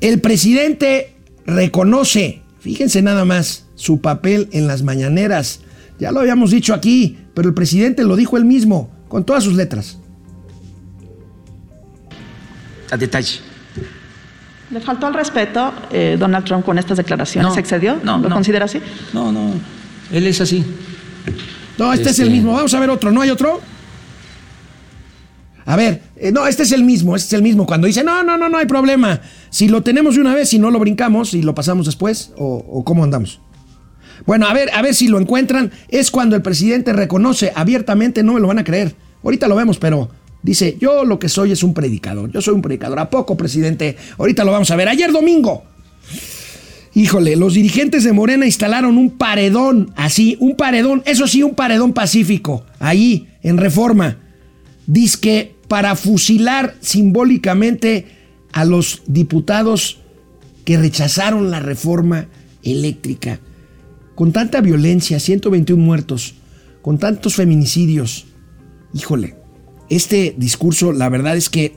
el 0.01 0.21
presidente 0.21 1.15
reconoce, 1.45 2.41
fíjense 2.59 3.01
nada 3.01 3.25
más, 3.25 3.65
su 3.75 4.01
papel 4.01 4.49
en 4.51 4.67
las 4.67 4.83
mañaneras. 4.83 5.61
Ya 5.99 6.11
lo 6.11 6.19
habíamos 6.19 6.51
dicho 6.51 6.73
aquí, 6.73 7.17
pero 7.33 7.49
el 7.49 7.55
presidente 7.55 8.03
lo 8.03 8.15
dijo 8.15 8.37
él 8.37 8.45
mismo, 8.45 8.91
con 9.07 9.25
todas 9.25 9.43
sus 9.43 9.55
letras. 9.55 9.97
A 12.91 12.97
detalle. 12.97 13.52
¿Le 14.73 14.81
faltó 14.81 15.05
al 15.05 15.13
respeto 15.13 15.71
eh, 15.91 16.17
Donald 16.19 16.45
Trump 16.45 16.65
con 16.65 16.79
estas 16.79 16.97
declaraciones? 16.97 17.49
No, 17.49 17.53
¿Se 17.53 17.59
excedió? 17.59 17.97
no, 18.03 18.17
¿Lo 18.17 18.29
no. 18.29 18.36
considera 18.36 18.65
así? 18.65 18.79
No, 19.13 19.31
no. 19.31 19.51
Él 20.12 20.25
es 20.25 20.41
así. 20.41 20.65
No, 21.77 21.93
este, 21.93 22.05
es 22.05 22.12
Este- 22.12 22.23
el 22.23 22.31
mismo. 22.31 22.53
Vamos 22.53 22.73
a 22.73 22.79
ver 22.79 22.89
otro. 22.89 23.12
¿No 23.12 23.21
hay 23.21 23.29
otro? 23.29 23.62
A 25.65 25.75
ver, 25.77 26.01
eh, 26.17 26.31
no, 26.31 26.45
este 26.45 26.63
es 26.63 26.71
el 26.73 26.83
mismo, 26.83 27.15
este 27.15 27.27
es 27.27 27.33
el 27.33 27.41
mismo. 27.43 27.65
Cuando 27.65 27.88
dice, 27.88 28.03
no, 28.03 28.21
no, 28.23 28.38
no, 28.38 28.49
no 28.49 28.57
hay 28.57 28.65
problema. 28.65 29.21
Si 29.49 29.69
lo 29.69 29.81
tenemos 29.81 30.15
de 30.15 30.21
una 30.21 30.36
vez 30.36 30.53
y 30.53 30.59
no 30.59 30.71
lo 30.71 30.79
brincamos 30.79 31.33
y 31.33 31.41
lo 31.41 31.55
pasamos 31.55 31.86
después, 31.86 32.31
o, 32.38 32.55
o 32.67 32.83
cómo 32.83 33.03
andamos. 33.03 33.39
Bueno, 34.25 34.47
a 34.47 34.53
ver, 34.53 34.69
a 34.73 34.81
ver 34.81 34.93
si 34.93 35.07
lo 35.07 35.19
encuentran. 35.19 35.71
Es 35.88 36.12
cuando 36.12 36.36
el 36.36 36.41
presidente 36.41 36.91
reconoce 36.93 37.53
abiertamente, 37.55 38.23
no 38.23 38.33
me 38.33 38.39
lo 38.41 38.47
van 38.47 38.59
a 38.59 38.63
creer. 38.63 38.95
Ahorita 39.23 39.47
lo 39.47 39.55
vemos, 39.55 39.77
pero 39.77 40.09
dice, 40.43 40.77
yo 40.79 41.06
lo 41.06 41.17
que 41.17 41.29
soy 41.29 41.51
es 41.51 41.63
un 41.63 41.73
predicador. 41.73 42.32
Yo 42.32 42.41
soy 42.41 42.53
un 42.53 42.62
predicador. 42.62 42.99
¿A 42.99 43.10
poco, 43.10 43.36
presidente? 43.36 43.97
Ahorita 44.17 44.43
lo 44.43 44.51
vamos 44.51 44.69
a 44.69 44.75
ver. 44.75 44.89
Ayer 44.89 45.12
domingo. 45.12 45.63
Híjole, 46.95 47.36
los 47.36 47.56
dirigentes 47.56 48.03
de 48.03 48.13
Morena 48.13 48.45
instalaron 48.45 48.99
un 48.99 49.10
paredón, 49.10 49.91
así, 49.95 50.38
un 50.39 50.56
paredón, 50.56 51.01
eso 51.08 51.25
sí, 51.25 51.41
un 51.41 51.56
paredón 51.56 51.93
pacífico, 51.93 52.65
ahí, 52.77 53.29
en 53.41 53.58
reforma. 53.58 54.19
Disque 54.86 55.56
para 55.67 55.95
fusilar 55.95 56.75
simbólicamente 56.82 58.06
a 58.51 58.63
los 58.63 59.01
diputados 59.08 60.01
que 60.65 60.77
rechazaron 60.77 61.49
la 61.49 61.60
reforma 61.60 62.27
eléctrica. 62.62 63.39
Con 64.13 64.32
tanta 64.32 64.62
violencia, 64.62 65.19
121 65.19 65.84
muertos, 65.84 66.36
con 66.84 66.99
tantos 66.99 67.34
feminicidios. 67.34 68.25
Híjole, 68.93 69.36
este 69.95 70.36
discurso, 70.38 70.91
la 70.91 71.10
verdad 71.10 71.36
es 71.38 71.49
que 71.49 71.75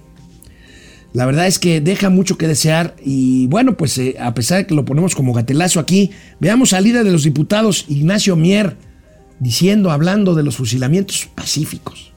la 1.12 1.24
verdad 1.24 1.46
es 1.46 1.58
que 1.58 1.80
deja 1.80 2.10
mucho 2.10 2.36
que 2.36 2.46
desear 2.46 2.94
y 3.02 3.46
bueno, 3.46 3.76
pues 3.76 3.96
eh, 3.96 4.16
a 4.20 4.34
pesar 4.34 4.58
de 4.58 4.66
que 4.66 4.74
lo 4.74 4.84
ponemos 4.84 5.14
como 5.14 5.32
gatelazo 5.32 5.80
aquí, 5.80 6.10
veamos 6.40 6.74
al 6.74 6.84
líder 6.84 7.04
de 7.04 7.12
los 7.12 7.22
diputados, 7.22 7.86
Ignacio 7.88 8.36
Mier, 8.36 8.76
diciendo, 9.40 9.90
hablando 9.90 10.34
de 10.34 10.42
los 10.42 10.56
fusilamientos 10.56 11.28
pacíficos. 11.34 12.12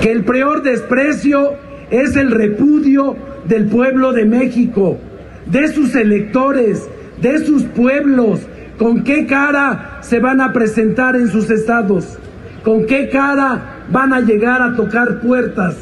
que 0.00 0.10
el 0.10 0.24
peor 0.24 0.62
desprecio 0.62 1.54
es 1.90 2.16
el 2.16 2.30
repudio 2.30 3.16
del 3.46 3.66
pueblo 3.66 4.12
de 4.12 4.24
México, 4.24 4.98
de 5.46 5.68
sus 5.72 5.94
electores, 5.94 6.88
de 7.20 7.44
sus 7.44 7.64
pueblos. 7.64 8.40
¿Con 8.78 9.04
qué 9.04 9.26
cara 9.26 9.98
se 10.00 10.20
van 10.20 10.40
a 10.40 10.52
presentar 10.52 11.16
en 11.16 11.28
sus 11.28 11.50
estados? 11.50 12.18
¿Con 12.64 12.84
qué 12.84 13.08
cara 13.08 13.84
van 13.90 14.12
a 14.12 14.20
llegar 14.20 14.60
a 14.60 14.74
tocar 14.76 15.20
puertas? 15.20 15.76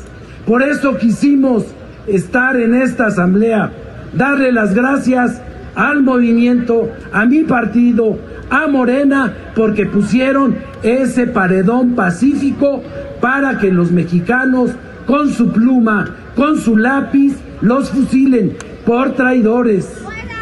Por 0.47 0.63
eso 0.63 0.97
quisimos 0.97 1.65
estar 2.07 2.57
en 2.57 2.75
esta 2.75 3.07
asamblea, 3.07 3.73
darle 4.15 4.53
las 4.53 4.75
gracias 4.75 5.41
al 5.75 6.03
movimiento, 6.03 6.91
a 7.13 7.27
mi 7.27 7.45
partido, 7.45 8.19
a 8.51 8.67
Morena, 8.69 9.33
porque 9.57 9.87
pusieron 9.87 10.57
ese 10.83 11.27
paredón 11.27 11.95
pacífico 11.95 12.83
para 13.21 13.59
que 13.59 13.73
los 13.73 13.91
mexicanos 13.91 14.71
con 15.07 15.31
su 15.31 15.51
pluma, 15.53 16.15
con 16.37 16.59
su 16.59 16.77
lápiz, 16.77 17.37
los 17.61 17.91
fusilen 17.91 18.57
por 18.87 19.13
traidores, 19.17 19.93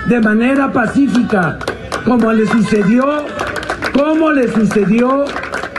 de 0.09 0.21
manera 0.21 0.71
pacífica, 0.71 1.59
como 2.05 2.33
le 2.33 2.47
sucedió, 2.47 3.25
como 3.93 4.33
le 4.33 4.49
sucedió 4.53 5.25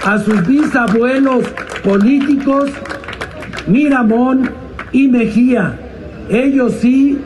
a 0.07 0.23
sus 0.23 0.47
bisabuelos 0.47 1.43
políticos, 1.83 2.71
Miramón, 3.67 4.49
y 4.93 5.09
Mejía. 5.09 5.77
Ellos 6.29 6.75
sí 6.81 7.19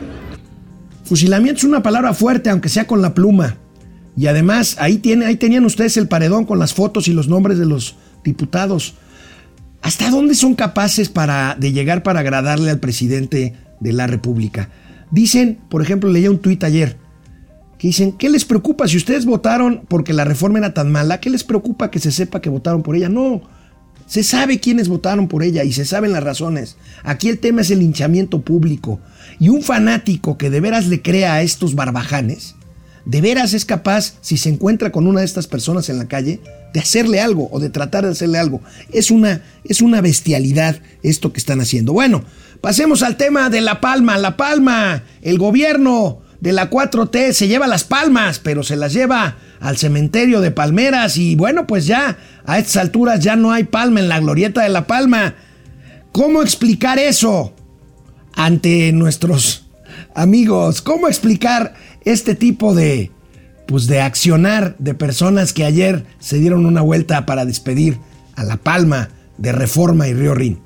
Fusilamiento 1.04 1.58
es 1.58 1.64
una 1.64 1.82
palabra 1.82 2.12
fuerte, 2.12 2.50
aunque 2.50 2.68
sea 2.68 2.86
con 2.86 3.00
la 3.00 3.14
pluma. 3.14 3.56
Y 4.16 4.26
además, 4.26 4.76
ahí, 4.80 4.98
tiene, 4.98 5.26
ahí 5.26 5.36
tenían 5.36 5.64
ustedes 5.64 5.96
el 5.96 6.08
paredón 6.08 6.44
con 6.44 6.58
las 6.58 6.74
fotos 6.74 7.06
y 7.06 7.12
los 7.12 7.28
nombres 7.28 7.58
de 7.58 7.66
los 7.66 7.96
diputados. 8.24 8.94
¿Hasta 9.80 10.10
dónde 10.10 10.34
son 10.34 10.54
capaces 10.54 11.08
para, 11.08 11.54
de 11.54 11.72
llegar 11.72 12.02
para 12.02 12.20
agradarle 12.20 12.70
al 12.70 12.80
presidente 12.80 13.54
de 13.78 13.92
la 13.92 14.08
República? 14.08 14.70
Dicen, 15.12 15.58
por 15.68 15.82
ejemplo, 15.82 16.10
leía 16.10 16.30
un 16.30 16.38
tuit 16.38 16.64
ayer, 16.64 16.96
que 17.82 17.88
dicen, 17.88 18.12
¿qué 18.12 18.30
les 18.30 18.44
preocupa 18.44 18.86
si 18.86 18.96
ustedes 18.96 19.24
votaron 19.24 19.82
porque 19.88 20.12
la 20.12 20.24
reforma 20.24 20.60
era 20.60 20.72
tan 20.72 20.92
mala? 20.92 21.18
¿Qué 21.18 21.30
les 21.30 21.42
preocupa 21.42 21.90
que 21.90 21.98
se 21.98 22.12
sepa 22.12 22.40
que 22.40 22.48
votaron 22.48 22.84
por 22.84 22.94
ella? 22.94 23.08
No, 23.08 23.42
se 24.06 24.22
sabe 24.22 24.60
quiénes 24.60 24.86
votaron 24.86 25.26
por 25.26 25.42
ella 25.42 25.64
y 25.64 25.72
se 25.72 25.84
saben 25.84 26.12
las 26.12 26.22
razones. 26.22 26.76
Aquí 27.02 27.28
el 27.28 27.40
tema 27.40 27.62
es 27.62 27.72
el 27.72 27.80
linchamiento 27.80 28.42
público. 28.42 29.00
Y 29.40 29.48
un 29.48 29.62
fanático 29.62 30.38
que 30.38 30.48
de 30.48 30.60
veras 30.60 30.86
le 30.86 31.02
crea 31.02 31.34
a 31.34 31.42
estos 31.42 31.74
barbajanes, 31.74 32.54
de 33.04 33.20
veras 33.20 33.52
es 33.52 33.64
capaz, 33.64 34.14
si 34.20 34.36
se 34.36 34.50
encuentra 34.50 34.92
con 34.92 35.08
una 35.08 35.18
de 35.18 35.26
estas 35.26 35.48
personas 35.48 35.88
en 35.88 35.98
la 35.98 36.06
calle, 36.06 36.38
de 36.72 36.78
hacerle 36.78 37.20
algo 37.20 37.48
o 37.50 37.58
de 37.58 37.68
tratar 37.68 38.04
de 38.04 38.12
hacerle 38.12 38.38
algo. 38.38 38.60
Es 38.92 39.10
una, 39.10 39.42
es 39.64 39.82
una 39.82 40.00
bestialidad 40.00 40.78
esto 41.02 41.32
que 41.32 41.40
están 41.40 41.60
haciendo. 41.60 41.92
Bueno, 41.92 42.22
pasemos 42.60 43.02
al 43.02 43.16
tema 43.16 43.50
de 43.50 43.60
La 43.60 43.80
Palma. 43.80 44.18
La 44.18 44.36
Palma, 44.36 45.02
el 45.20 45.36
gobierno 45.36 46.21
de 46.42 46.52
la 46.52 46.70
4T 46.70 47.30
se 47.34 47.46
lleva 47.46 47.68
las 47.68 47.84
palmas, 47.84 48.40
pero 48.40 48.64
se 48.64 48.74
las 48.74 48.92
lleva 48.92 49.36
al 49.60 49.76
cementerio 49.76 50.40
de 50.40 50.50
Palmeras 50.50 51.16
y 51.16 51.36
bueno, 51.36 51.68
pues 51.68 51.86
ya 51.86 52.18
a 52.44 52.58
estas 52.58 52.78
alturas 52.78 53.20
ya 53.20 53.36
no 53.36 53.52
hay 53.52 53.62
palma 53.62 54.00
en 54.00 54.08
la 54.08 54.18
glorieta 54.18 54.60
de 54.60 54.68
La 54.68 54.88
Palma. 54.88 55.36
¿Cómo 56.10 56.42
explicar 56.42 56.98
eso 56.98 57.54
ante 58.34 58.90
nuestros 58.90 59.68
amigos? 60.16 60.82
¿Cómo 60.82 61.06
explicar 61.06 61.74
este 62.04 62.34
tipo 62.34 62.74
de 62.74 63.12
pues 63.68 63.86
de 63.86 64.00
accionar 64.00 64.74
de 64.80 64.94
personas 64.94 65.52
que 65.52 65.64
ayer 65.64 66.04
se 66.18 66.38
dieron 66.38 66.66
una 66.66 66.80
vuelta 66.80 67.24
para 67.24 67.44
despedir 67.44 67.98
a 68.34 68.42
La 68.42 68.56
Palma 68.56 69.10
de 69.38 69.52
Reforma 69.52 70.08
y 70.08 70.14
Río 70.14 70.34
Rin? 70.34 70.60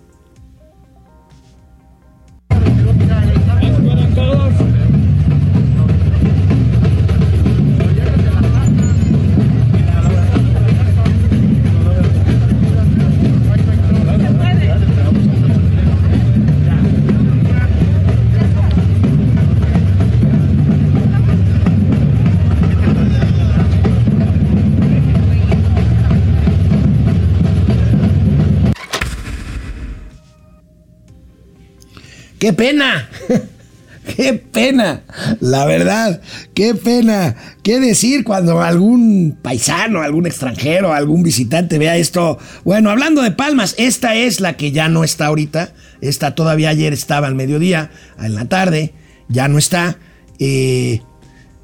¡Qué 32.47 32.53
pena! 32.53 33.09
¡Qué 34.16 34.34
pena! 34.34 35.03
La 35.40 35.64
verdad, 35.64 36.20
qué 36.55 36.76
pena. 36.76 37.34
¿Qué 37.64 37.80
decir 37.80 38.22
cuando 38.22 38.62
algún 38.62 39.36
paisano, 39.42 40.01
algún 40.01 40.28
extranjero, 40.28 40.92
algún 40.92 41.24
visitante 41.24 41.76
vea 41.76 41.97
esto? 41.97 42.38
Bueno, 42.62 42.90
hablando 42.90 43.22
de 43.22 43.32
palmas, 43.32 43.74
esta 43.78 44.14
es 44.14 44.40
la 44.40 44.57
que 44.57 44.70
ya 44.70 44.88
no 44.88 45.03
está 45.03 45.26
ahorita. 45.26 45.72
Esta 46.01 46.36
todavía 46.36 46.68
ayer 46.68 46.92
estaba 46.92 47.26
al 47.26 47.34
mediodía, 47.34 47.90
en 48.22 48.36
la 48.36 48.44
tarde, 48.44 48.94
ya 49.28 49.49
no 49.49 49.59
está. 49.59 49.99
Eh, 50.38 51.01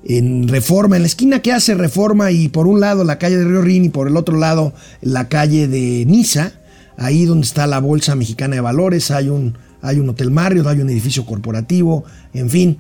en 0.05 0.49
Reforma, 0.49 0.97
en 0.97 1.03
la 1.03 1.07
esquina 1.07 1.43
que 1.43 1.53
hace 1.53 1.75
Reforma 1.75 2.33
y 2.33 2.49
por 2.49 2.67
un 2.67 2.81
lado 2.81 3.05
la 3.05 3.21
calle 3.21 3.37
de 3.37 3.45
Río 3.45 3.63
Rin 3.63 3.85
y 3.85 3.89
por 3.91 4.09
el 4.09 4.17
otro 4.17 4.37
lado 4.37 4.75
la 5.01 5.29
calle 5.29 5.69
de 5.69 6.05
Niza, 6.07 6.55
ahí 6.97 7.25
donde 7.25 7.47
está 7.47 7.69
la 7.69 7.79
Bolsa 7.79 8.17
Mexicana 8.17 8.57
de 8.57 8.63
Valores, 8.63 9.13
hay 9.13 9.29
un 9.29 9.57
hay 9.83 9.99
un 9.99 10.09
hotel 10.09 10.31
Marriott, 10.31 10.67
hay 10.69 10.81
un 10.81 10.89
edificio 10.89 11.27
corporativo, 11.27 12.05
en 12.33 12.49
fin. 12.49 12.79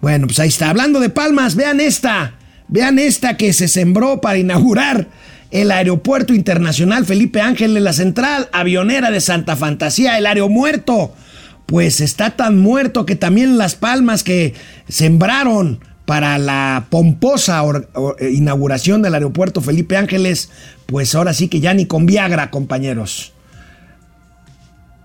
Bueno, 0.00 0.28
pues 0.28 0.38
ahí 0.38 0.48
está. 0.48 0.70
Hablando 0.70 1.00
de 1.00 1.10
palmas, 1.10 1.56
vean 1.56 1.80
esta, 1.80 2.34
vean 2.68 2.98
esta 2.98 3.36
que 3.36 3.52
se 3.52 3.68
sembró 3.68 4.20
para 4.20 4.38
inaugurar 4.38 5.08
el 5.50 5.72
Aeropuerto 5.72 6.32
Internacional 6.32 7.04
Felipe 7.04 7.40
Ángel 7.40 7.74
de 7.74 7.80
la 7.80 7.92
Central 7.92 8.48
Avionera 8.52 9.10
de 9.10 9.20
Santa 9.20 9.56
Fantasía, 9.56 10.16
el 10.16 10.26
aeromuerto. 10.26 11.12
Pues 11.66 12.00
está 12.00 12.30
tan 12.36 12.58
muerto 12.58 13.04
que 13.04 13.16
también 13.16 13.58
las 13.58 13.74
palmas 13.74 14.22
que 14.22 14.54
sembraron 14.88 15.80
para 16.04 16.38
la 16.38 16.86
pomposa 16.90 17.62
inauguración 18.20 19.02
del 19.02 19.14
aeropuerto 19.14 19.60
Felipe 19.60 19.96
Ángeles, 19.96 20.50
pues 20.86 21.14
ahora 21.14 21.32
sí 21.34 21.48
que 21.48 21.60
ya 21.60 21.74
ni 21.74 21.86
con 21.86 22.06
Viagra, 22.06 22.50
compañeros 22.50 23.32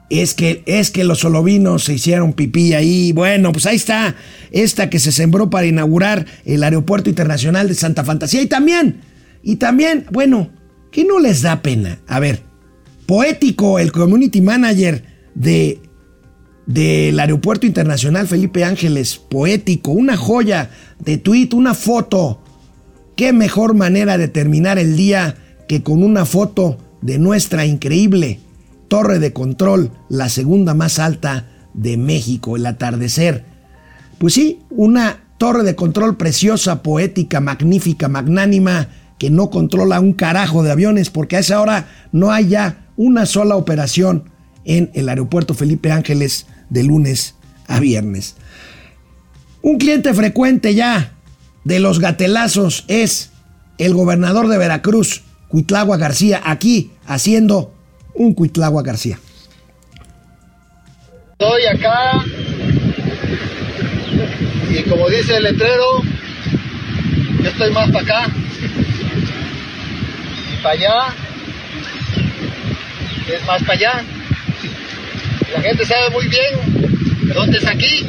es 0.09 0.33
que, 0.33 0.63
es 0.65 0.91
que 0.91 1.03
los 1.03 1.19
solovinos 1.19 1.85
se 1.85 1.93
hicieron 1.93 2.33
pipí 2.33 2.73
ahí. 2.73 3.11
Bueno, 3.11 3.51
pues 3.51 3.65
ahí 3.65 3.75
está 3.75 4.15
esta 4.51 4.89
que 4.89 4.99
se 4.99 5.11
sembró 5.11 5.49
para 5.49 5.65
inaugurar 5.65 6.25
el 6.45 6.63
Aeropuerto 6.63 7.09
Internacional 7.09 7.67
de 7.67 7.75
Santa 7.75 8.03
Fantasía. 8.03 8.41
Y 8.41 8.47
también, 8.47 9.01
y 9.43 9.55
también, 9.57 10.05
bueno, 10.11 10.49
¿qué 10.91 11.05
no 11.05 11.19
les 11.19 11.41
da 11.41 11.61
pena? 11.61 11.99
A 12.07 12.19
ver, 12.19 12.41
poético, 13.05 13.79
el 13.79 13.91
community 13.91 14.41
manager 14.41 15.03
de 15.33 15.79
del 16.65 17.19
Aeropuerto 17.19 17.67
Internacional 17.67 18.27
Felipe 18.27 18.63
Ángeles, 18.63 19.17
poético, 19.17 19.91
una 19.91 20.17
joya 20.17 20.71
de 20.99 21.17
tweet, 21.17 21.49
una 21.53 21.75
foto. 21.75 22.41
Qué 23.15 23.33
mejor 23.33 23.75
manera 23.75 24.17
de 24.17 24.27
terminar 24.27 24.79
el 24.79 24.97
día 24.97 25.35
que 25.67 25.83
con 25.83 26.03
una 26.03 26.25
foto 26.25 26.79
de 27.01 27.19
nuestra 27.19 27.67
increíble 27.67 28.39
torre 28.95 29.19
de 29.19 29.33
control, 29.33 29.91
la 30.07 30.29
segunda 30.29 30.73
más 30.73 30.99
alta 30.99 31.47
de 31.73 31.97
México, 31.97 32.55
el 32.55 32.65
atardecer. 32.65 33.43
Pues 34.19 34.35
sí, 34.35 34.61
una 34.69 35.17
torre 35.37 35.63
de 35.63 35.75
control 35.75 36.15
preciosa, 36.15 36.81
poética, 36.81 37.41
magnífica, 37.41 38.07
magnánima, 38.07 38.87
que 39.17 39.29
no 39.29 39.49
controla 39.49 39.99
un 39.99 40.13
carajo 40.13 40.63
de 40.63 40.71
aviones, 40.71 41.09
porque 41.09 41.35
a 41.35 41.39
esa 41.39 41.59
hora 41.59 41.89
no 42.13 42.31
hay 42.31 42.47
ya 42.47 42.87
una 42.95 43.25
sola 43.25 43.57
operación 43.57 44.29
en 44.63 44.91
el 44.93 45.09
aeropuerto 45.09 45.55
Felipe 45.55 45.91
Ángeles 45.91 46.47
de 46.69 46.85
lunes 46.85 47.35
a 47.67 47.81
viernes. 47.81 48.37
Un 49.61 49.77
cliente 49.77 50.13
frecuente 50.13 50.73
ya 50.73 51.11
de 51.65 51.81
los 51.81 51.99
gatelazos 51.99 52.85
es 52.87 53.31
el 53.77 53.93
gobernador 53.93 54.47
de 54.47 54.57
Veracruz, 54.57 55.23
Cuitlagua 55.49 55.97
García, 55.97 56.41
aquí 56.45 56.91
haciendo 57.05 57.74
un 58.15 58.33
Cuitlagua 58.33 58.81
García. 58.83 59.19
Estoy 61.33 61.65
acá 61.65 62.23
y 64.69 64.83
como 64.89 65.09
dice 65.09 65.37
el 65.37 65.43
letrero, 65.43 66.01
yo 67.41 67.49
estoy 67.49 67.71
más 67.71 67.91
para 67.91 68.03
acá 68.03 68.33
y 70.53 70.63
para 70.63 70.73
allá 70.73 71.15
es 73.33 73.45
más 73.45 73.61
para 73.63 73.73
allá. 73.73 74.03
La 75.53 75.61
gente 75.61 75.85
sabe 75.85 76.09
muy 76.11 76.27
bien 76.27 77.33
dónde 77.33 77.57
es 77.57 77.65
aquí. 77.67 78.07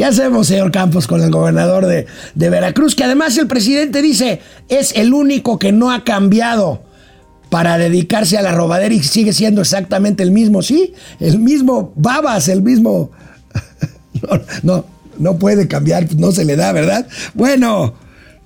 ¿Qué 0.00 0.06
hacemos, 0.06 0.46
señor 0.46 0.72
Campos, 0.72 1.06
con 1.06 1.20
el 1.20 1.30
gobernador 1.30 1.84
de, 1.84 2.06
Veracruz? 2.34 2.94
Que 2.94 3.04
además 3.04 3.36
el 3.36 3.46
presidente 3.46 4.00
dice 4.00 4.40
es 4.70 4.96
el 4.96 5.12
único 5.12 5.58
que 5.58 5.72
no 5.72 5.92
ha 5.92 6.04
cambiado 6.04 6.84
para 7.50 7.76
dedicarse 7.76 8.38
a 8.38 8.40
la 8.40 8.52
robadera 8.52 8.94
y 8.94 9.02
sigue 9.02 9.34
siendo 9.34 9.60
exactamente 9.60 10.22
el 10.22 10.30
mismo, 10.30 10.62
sí, 10.62 10.94
el 11.18 11.38
mismo 11.38 11.92
babas, 11.96 12.48
el 12.48 12.62
mismo... 12.62 13.10
No, 14.22 14.40
no, 14.62 14.84
no 15.18 15.38
puede 15.38 15.68
cambiar, 15.68 16.06
no 16.14 16.32
se 16.32 16.46
le 16.46 16.56
da, 16.56 16.72
¿verdad? 16.72 17.06
Bueno, 17.34 17.92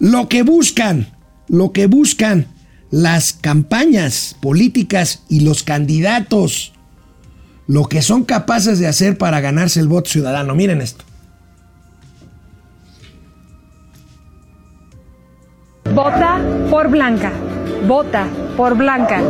lo 0.00 0.28
que 0.28 0.42
buscan, 0.42 1.14
lo 1.46 1.70
que 1.70 1.86
buscan 1.86 2.48
las 2.90 3.32
campañas 3.32 4.34
políticas 4.42 5.22
y 5.28 5.38
los 5.40 5.62
candidatos, 5.62 6.72
lo 7.68 7.84
que 7.84 8.02
son 8.02 8.24
capaces 8.24 8.80
de 8.80 8.88
hacer 8.88 9.16
para 9.18 9.40
ganarse 9.40 9.78
el 9.78 9.86
voto 9.86 10.10
ciudadano. 10.10 10.56
Miren 10.56 10.80
esto. 10.80 11.04
Vota 15.94 16.40
por 16.70 16.88
Blanca. 16.88 17.30
Vota 17.86 18.26
por 18.56 18.74
Blanca. 18.76 19.20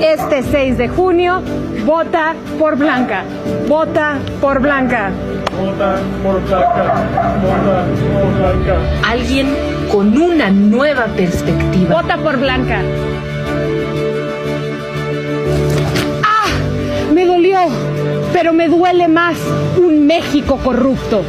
Este 0.00 0.42
6 0.42 0.78
de 0.78 0.88
junio, 0.88 1.42
vota 1.84 2.34
por 2.58 2.76
Blanca. 2.76 3.24
Vota 3.68 4.16
por 4.40 4.58
Blanca. 4.60 5.10
Vota 5.54 5.96
por 6.22 6.40
Blanca. 6.46 6.94
Vota 7.42 7.84
por 8.14 8.38
Blanca. 8.38 8.76
Alguien 9.06 9.48
con 9.92 10.16
una 10.16 10.48
nueva 10.48 11.04
perspectiva. 11.14 12.00
Vota 12.00 12.16
por 12.16 12.38
Blanca. 12.38 12.80
¡Ah! 16.22 16.46
Me 17.12 17.26
dolió, 17.26 17.58
pero 18.32 18.54
me 18.54 18.68
duele 18.68 19.08
más 19.08 19.36
un 19.76 20.06
México 20.06 20.58
corrupto. 20.64 21.22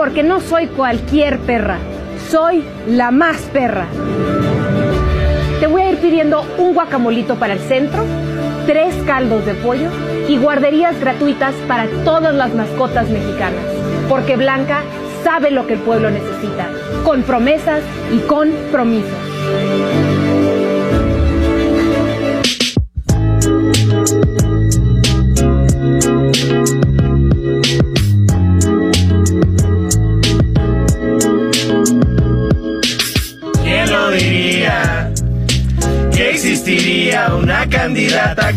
Porque 0.00 0.22
no 0.22 0.40
soy 0.40 0.66
cualquier 0.68 1.40
perra, 1.40 1.76
soy 2.30 2.64
la 2.88 3.10
más 3.10 3.36
perra. 3.52 3.84
Te 5.60 5.66
voy 5.66 5.82
a 5.82 5.90
ir 5.90 5.98
pidiendo 5.98 6.42
un 6.56 6.72
guacamolito 6.72 7.34
para 7.34 7.52
el 7.52 7.58
centro, 7.58 8.06
tres 8.64 8.94
caldos 9.06 9.44
de 9.44 9.52
pollo 9.52 9.90
y 10.26 10.38
guarderías 10.38 10.98
gratuitas 10.98 11.54
para 11.68 11.86
todas 12.02 12.34
las 12.34 12.54
mascotas 12.54 13.10
mexicanas. 13.10 13.62
Porque 14.08 14.36
Blanca 14.36 14.80
sabe 15.22 15.50
lo 15.50 15.66
que 15.66 15.74
el 15.74 15.80
pueblo 15.80 16.10
necesita, 16.10 16.70
con 17.04 17.22
promesas 17.22 17.82
y 18.10 18.20
compromisos. 18.20 19.18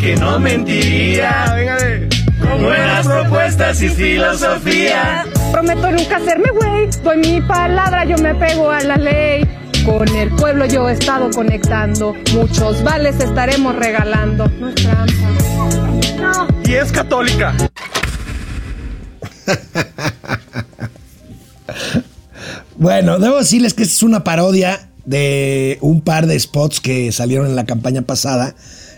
Que 0.03 0.17
no 0.17 0.37
mentiría. 0.37 1.55
Con 2.41 2.61
buenas 2.61 3.07
propuestas 3.07 3.81
y 3.81 3.87
filosofía. 3.87 5.25
Prometo 5.51 5.91
nunca 5.91 6.17
hacerme 6.17 6.49
güey, 6.51 6.89
doy 7.03 7.17
mi 7.17 7.41
palabra, 7.41 8.03
yo 8.03 8.17
me 8.17 8.35
pego 8.35 8.69
a 8.69 8.81
la 8.81 8.97
ley. 8.97 9.47
Con 9.85 10.07
el 10.09 10.29
pueblo 10.31 10.65
yo 10.65 10.89
he 10.89 10.93
estado 10.93 11.29
conectando, 11.31 12.15
muchos 12.33 12.83
vales 12.83 13.17
estaremos 13.19 13.75
regalando. 13.77 14.49
No 14.59 14.69
es 14.69 14.75
trampa. 14.75 15.13
No. 16.19 16.47
Y 16.65 16.73
es 16.73 16.91
católica. 16.91 17.55
Bueno, 22.75 23.19
debo 23.19 23.37
decirles 23.37 23.73
que 23.73 23.83
esta 23.83 23.95
es 23.95 24.03
una 24.03 24.25
parodia 24.25 24.89
de 25.05 25.77
un 25.79 26.01
par 26.01 26.27
de 26.27 26.37
spots 26.37 26.81
que 26.81 27.11
salieron 27.13 27.47
en 27.47 27.55
la 27.55 27.65
campaña 27.65 28.01
pasada. 28.01 28.55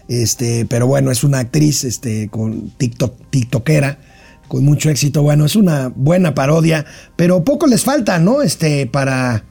Este, 0.07 0.65
pero 0.65 0.87
bueno, 0.87 1.11
es 1.11 1.23
una 1.23 1.39
actriz 1.39 1.83
este, 1.83 2.29
con 2.29 2.69
TikTok, 2.71 3.29
TikTokera, 3.29 3.97
con 4.47 4.63
mucho 4.63 4.89
éxito. 4.89 5.23
Bueno, 5.23 5.45
es 5.45 5.55
una 5.55 5.91
buena 5.95 6.35
parodia, 6.35 6.85
pero 7.15 7.43
poco 7.43 7.67
les 7.67 7.83
falta, 7.83 8.19
¿no? 8.19 8.41
Este, 8.41 8.85
para, 8.85 9.43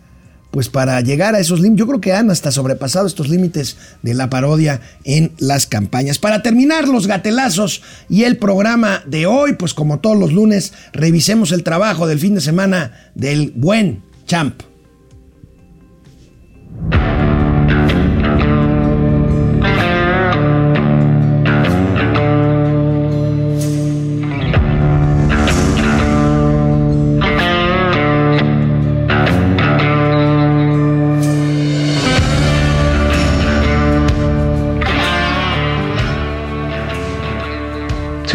pues 0.51 0.69
para 0.69 1.01
llegar 1.01 1.35
a 1.35 1.41
esos 1.41 1.61
límites. 1.61 1.81
Yo 1.81 1.87
creo 1.89 2.01
que 2.01 2.13
han 2.13 2.31
hasta 2.31 2.53
sobrepasado 2.53 3.07
estos 3.07 3.29
límites 3.29 3.77
de 4.03 4.15
la 4.15 4.31
parodia 4.31 4.81
en 5.03 5.33
las 5.39 5.67
campañas. 5.67 6.19
Para 6.19 6.43
terminar 6.43 6.87
los 6.87 7.09
gatelazos 7.09 7.83
y 8.09 8.23
el 8.23 8.37
programa 8.37 9.03
de 9.07 9.27
hoy, 9.27 9.55
pues 9.55 9.75
como 9.75 9.99
todos 9.99 10.17
los 10.17 10.33
lunes, 10.33 10.73
revisemos 10.93 11.51
el 11.51 11.65
trabajo 11.65 12.07
del 12.07 12.21
fin 12.21 12.37
de 12.37 12.41
semana 12.41 13.11
del 13.15 13.53
buen 13.57 14.03
Champ. 14.27 14.63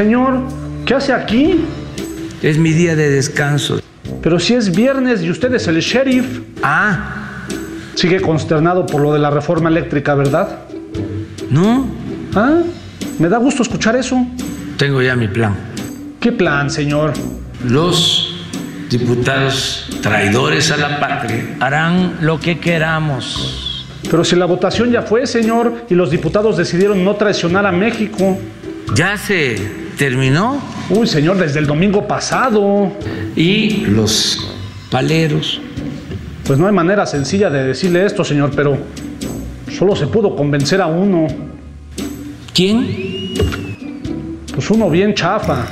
Señor, 0.04 0.44
¿qué 0.86 0.94
hace 0.94 1.12
aquí? 1.12 1.60
Es 2.42 2.58
mi 2.58 2.72
día 2.72 2.96
de 2.96 3.10
descanso. 3.10 3.82
Pero 4.24 4.40
si 4.40 4.54
es 4.54 4.74
viernes 4.74 5.22
y 5.22 5.30
usted 5.30 5.54
es 5.54 5.68
el 5.68 5.82
sheriff. 5.82 6.40
Ah, 6.64 7.44
Sigue 7.96 8.22
consternado 8.22 8.86
por 8.86 9.02
lo 9.02 9.12
de 9.12 9.20
la 9.20 9.30
reforma 9.30 9.68
eléctrica, 9.68 10.16
¿verdad? 10.16 10.60
no, 11.50 11.86
¿Ah? 12.34 12.62
Me 13.20 13.28
da 13.28 13.40
gusto 13.40 13.62
escuchar 13.62 13.98
eso. 13.98 14.26
tengo 14.78 15.02
ya 15.02 15.18
mi 15.18 15.28
plan. 15.28 15.54
¿Qué 16.22 16.32
plan, 16.32 16.70
señor? 16.70 17.12
Los 17.68 18.48
diputados 18.90 20.00
traidores 20.02 20.72
a 20.72 20.78
la 20.78 20.98
patria 21.02 21.58
harán 21.60 22.20
lo 22.22 22.40
que 22.40 22.58
queramos. 22.58 23.86
Pero 24.10 24.24
si 24.24 24.38
la 24.38 24.46
votación 24.46 24.92
ya 24.94 25.02
fue, 25.02 25.28
señor, 25.28 25.88
y 25.90 25.94
los 25.94 26.10
diputados 26.10 26.56
decidieron 26.56 27.04
no 27.04 27.18
traicionar 27.18 27.66
a 27.66 27.74
México. 27.74 28.40
Ya 28.96 29.18
se 29.18 29.79
terminó 30.00 30.60
Uy, 30.90 31.06
señor, 31.06 31.38
desde 31.38 31.60
el 31.60 31.68
domingo 31.68 32.08
pasado. 32.08 32.92
y 33.36 33.86
los 33.86 34.40
paleros 34.90 35.62
Pues 36.46 36.58
no 36.58 36.66
hay 36.66 36.74
manera 36.74 37.06
sencilla 37.06 37.52
de 37.52 37.64
decirle 37.66 38.06
esto, 38.06 38.24
señor, 38.24 38.52
pero 38.56 38.78
solo 39.78 39.96
se 39.96 40.08
pudo 40.08 40.36
convencer 40.36 40.82
a 40.82 40.88
uno. 40.88 41.28
¿Quién? 42.56 43.36
Pues 44.56 44.72
uno 44.72 44.90
bien 44.90 45.14
chafa. 45.14 45.68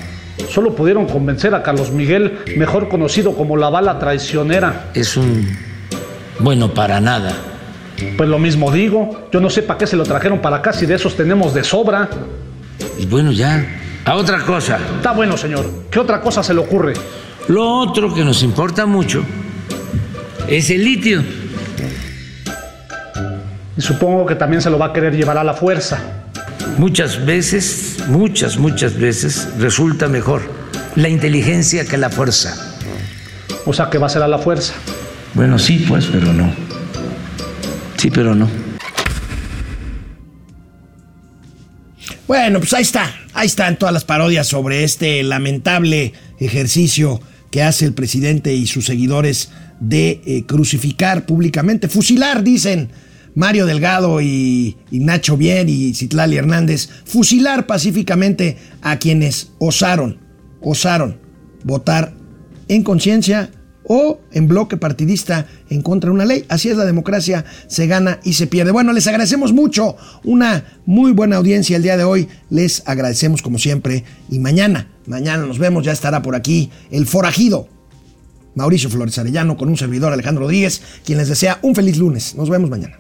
Solo 0.50 0.76
pudieron 0.76 1.08
convencer 1.08 1.56
a 1.56 1.64
Carlos 1.64 1.92
Miguel, 1.92 2.40
mejor 2.58 2.90
conocido 2.90 3.34
como 3.34 3.58
la 3.58 3.70
bala 3.70 3.98
traicionera. 3.98 4.92
Es 4.94 5.18
un 5.18 5.48
bueno 6.40 6.74
para 6.74 7.00
nada. 7.02 7.34
Pues 8.16 8.30
lo 8.30 8.38
mismo 8.38 8.72
digo. 8.72 9.28
Yo 9.32 9.40
no 9.40 9.50
sé 9.50 9.64
para 9.64 9.80
qué 9.80 9.88
se 9.88 9.96
lo 9.96 10.04
trajeron 10.04 10.40
para 10.40 10.58
acá 10.58 10.74
si 10.74 10.86
de 10.86 10.96
esos 10.96 11.16
tenemos 11.16 11.54
de 11.56 11.64
sobra. 11.64 12.08
Y 13.00 13.08
bueno, 13.08 13.32
ya. 13.32 13.66
A 14.08 14.16
otra 14.16 14.40
cosa. 14.40 14.80
Está 14.96 15.12
bueno, 15.12 15.36
señor. 15.36 15.70
¿Qué 15.92 16.00
otra 16.00 16.22
cosa 16.22 16.42
se 16.42 16.54
le 16.54 16.62
ocurre? 16.62 16.94
Lo 17.50 17.70
otro 17.70 18.14
que 18.14 18.24
nos 18.24 18.42
importa 18.42 18.86
mucho 18.86 19.22
es 20.48 20.70
el 20.70 20.86
litio. 20.86 21.22
Y 23.76 23.82
supongo 23.82 24.26
que 24.26 24.36
también 24.36 24.62
se 24.62 24.70
lo 24.70 24.80
va 24.80 24.88
a 24.88 24.94
querer 24.94 25.14
llevar 25.14 25.38
a 25.38 25.44
la 25.44 25.54
fuerza. 25.54 26.00
Muchas 26.78 27.26
veces, 27.26 27.98
muchas, 28.08 28.58
muchas 28.58 28.98
veces 28.98 29.50
resulta 29.60 30.08
mejor 30.08 30.42
la 30.96 31.10
inteligencia 31.10 31.86
que 31.86 31.98
la 31.98 32.10
fuerza. 32.10 32.56
O 33.66 33.74
sea 33.74 33.90
que 33.90 33.98
va 33.98 34.08
a 34.08 34.10
ser 34.10 34.24
a 34.24 34.28
la 34.30 34.38
fuerza. 34.38 34.74
Bueno, 35.34 35.60
sí, 35.60 35.86
pues, 35.86 36.06
pero 36.06 36.32
no. 36.32 36.50
Sí, 37.98 38.10
pero 38.10 38.34
no. 38.34 38.48
Bueno, 42.28 42.60
pues 42.60 42.74
ahí 42.74 42.82
está. 42.82 43.10
Ahí 43.34 43.48
están 43.48 43.80
todas 43.80 43.94
las 43.94 44.04
parodias 44.04 44.48
sobre 44.48 44.84
este 44.84 45.24
lamentable 45.24 46.12
ejercicio 46.40 47.22
que 47.52 47.64
hace 47.64 47.86
el 47.86 47.94
presidente 47.94 48.54
y 48.54 48.68
sus 48.68 48.86
seguidores 48.86 49.50
de 49.80 50.22
eh, 50.26 50.44
crucificar 50.46 51.26
públicamente, 51.26 51.88
fusilar, 51.88 52.44
dicen 52.44 52.90
Mario 53.34 53.66
Delgado 53.66 54.20
y, 54.20 54.76
y 54.92 55.00
Nacho 55.00 55.38
Bien 55.38 55.70
y 55.70 55.94
Citlali 55.94 56.36
Hernández, 56.36 56.90
fusilar 57.06 57.66
pacíficamente 57.66 58.58
a 58.82 59.00
quienes 59.00 59.52
osaron, 59.60 60.20
osaron 60.62 61.20
votar 61.64 62.14
en 62.68 62.84
conciencia 62.84 63.52
o 63.88 64.20
en 64.32 64.48
bloque 64.48 64.78
partidista 64.78 65.48
en 65.70 65.82
contra 65.82 66.10
de 66.10 66.16
una 66.16 66.26
ley. 66.26 66.46
Así 66.50 66.70
es 66.70 66.78
la 66.78 66.86
democracia, 66.86 67.46
se 67.68 67.88
gana 67.88 68.20
y 68.24 68.34
se 68.34 68.48
pierde. 68.48 68.72
Bueno, 68.72 68.94
les 68.94 69.08
agradecemos 69.08 69.54
mucho, 69.54 69.96
una 70.24 70.66
muy 70.86 71.14
buena 71.14 71.38
audiencia 71.38 71.78
el 71.78 71.84
día 71.84 71.98
de 71.98 72.04
hoy, 72.04 72.28
les 72.50 72.84
agradecemos 72.86 73.42
como 73.42 73.58
siempre 73.58 74.04
y 74.30 74.40
mañana, 74.40 74.88
mañana 75.06 75.46
nos 75.46 75.58
vemos, 75.58 75.86
ya 75.86 75.92
estará 75.92 76.22
por 76.22 76.36
aquí 76.36 76.70
el 76.92 77.08
forajido. 77.08 77.68
Mauricio 78.56 78.90
Flores 78.90 79.18
Arellano 79.20 79.56
con 79.56 79.70
un 79.70 79.78
servidor 79.78 80.12
Alejandro 80.12 80.44
Rodríguez, 80.46 80.82
quien 81.06 81.20
les 81.20 81.30
desea 81.30 81.60
un 81.62 81.76
feliz 81.76 81.98
lunes. 81.98 82.34
Nos 82.34 82.50
vemos 82.50 82.72
mañana. 82.72 82.98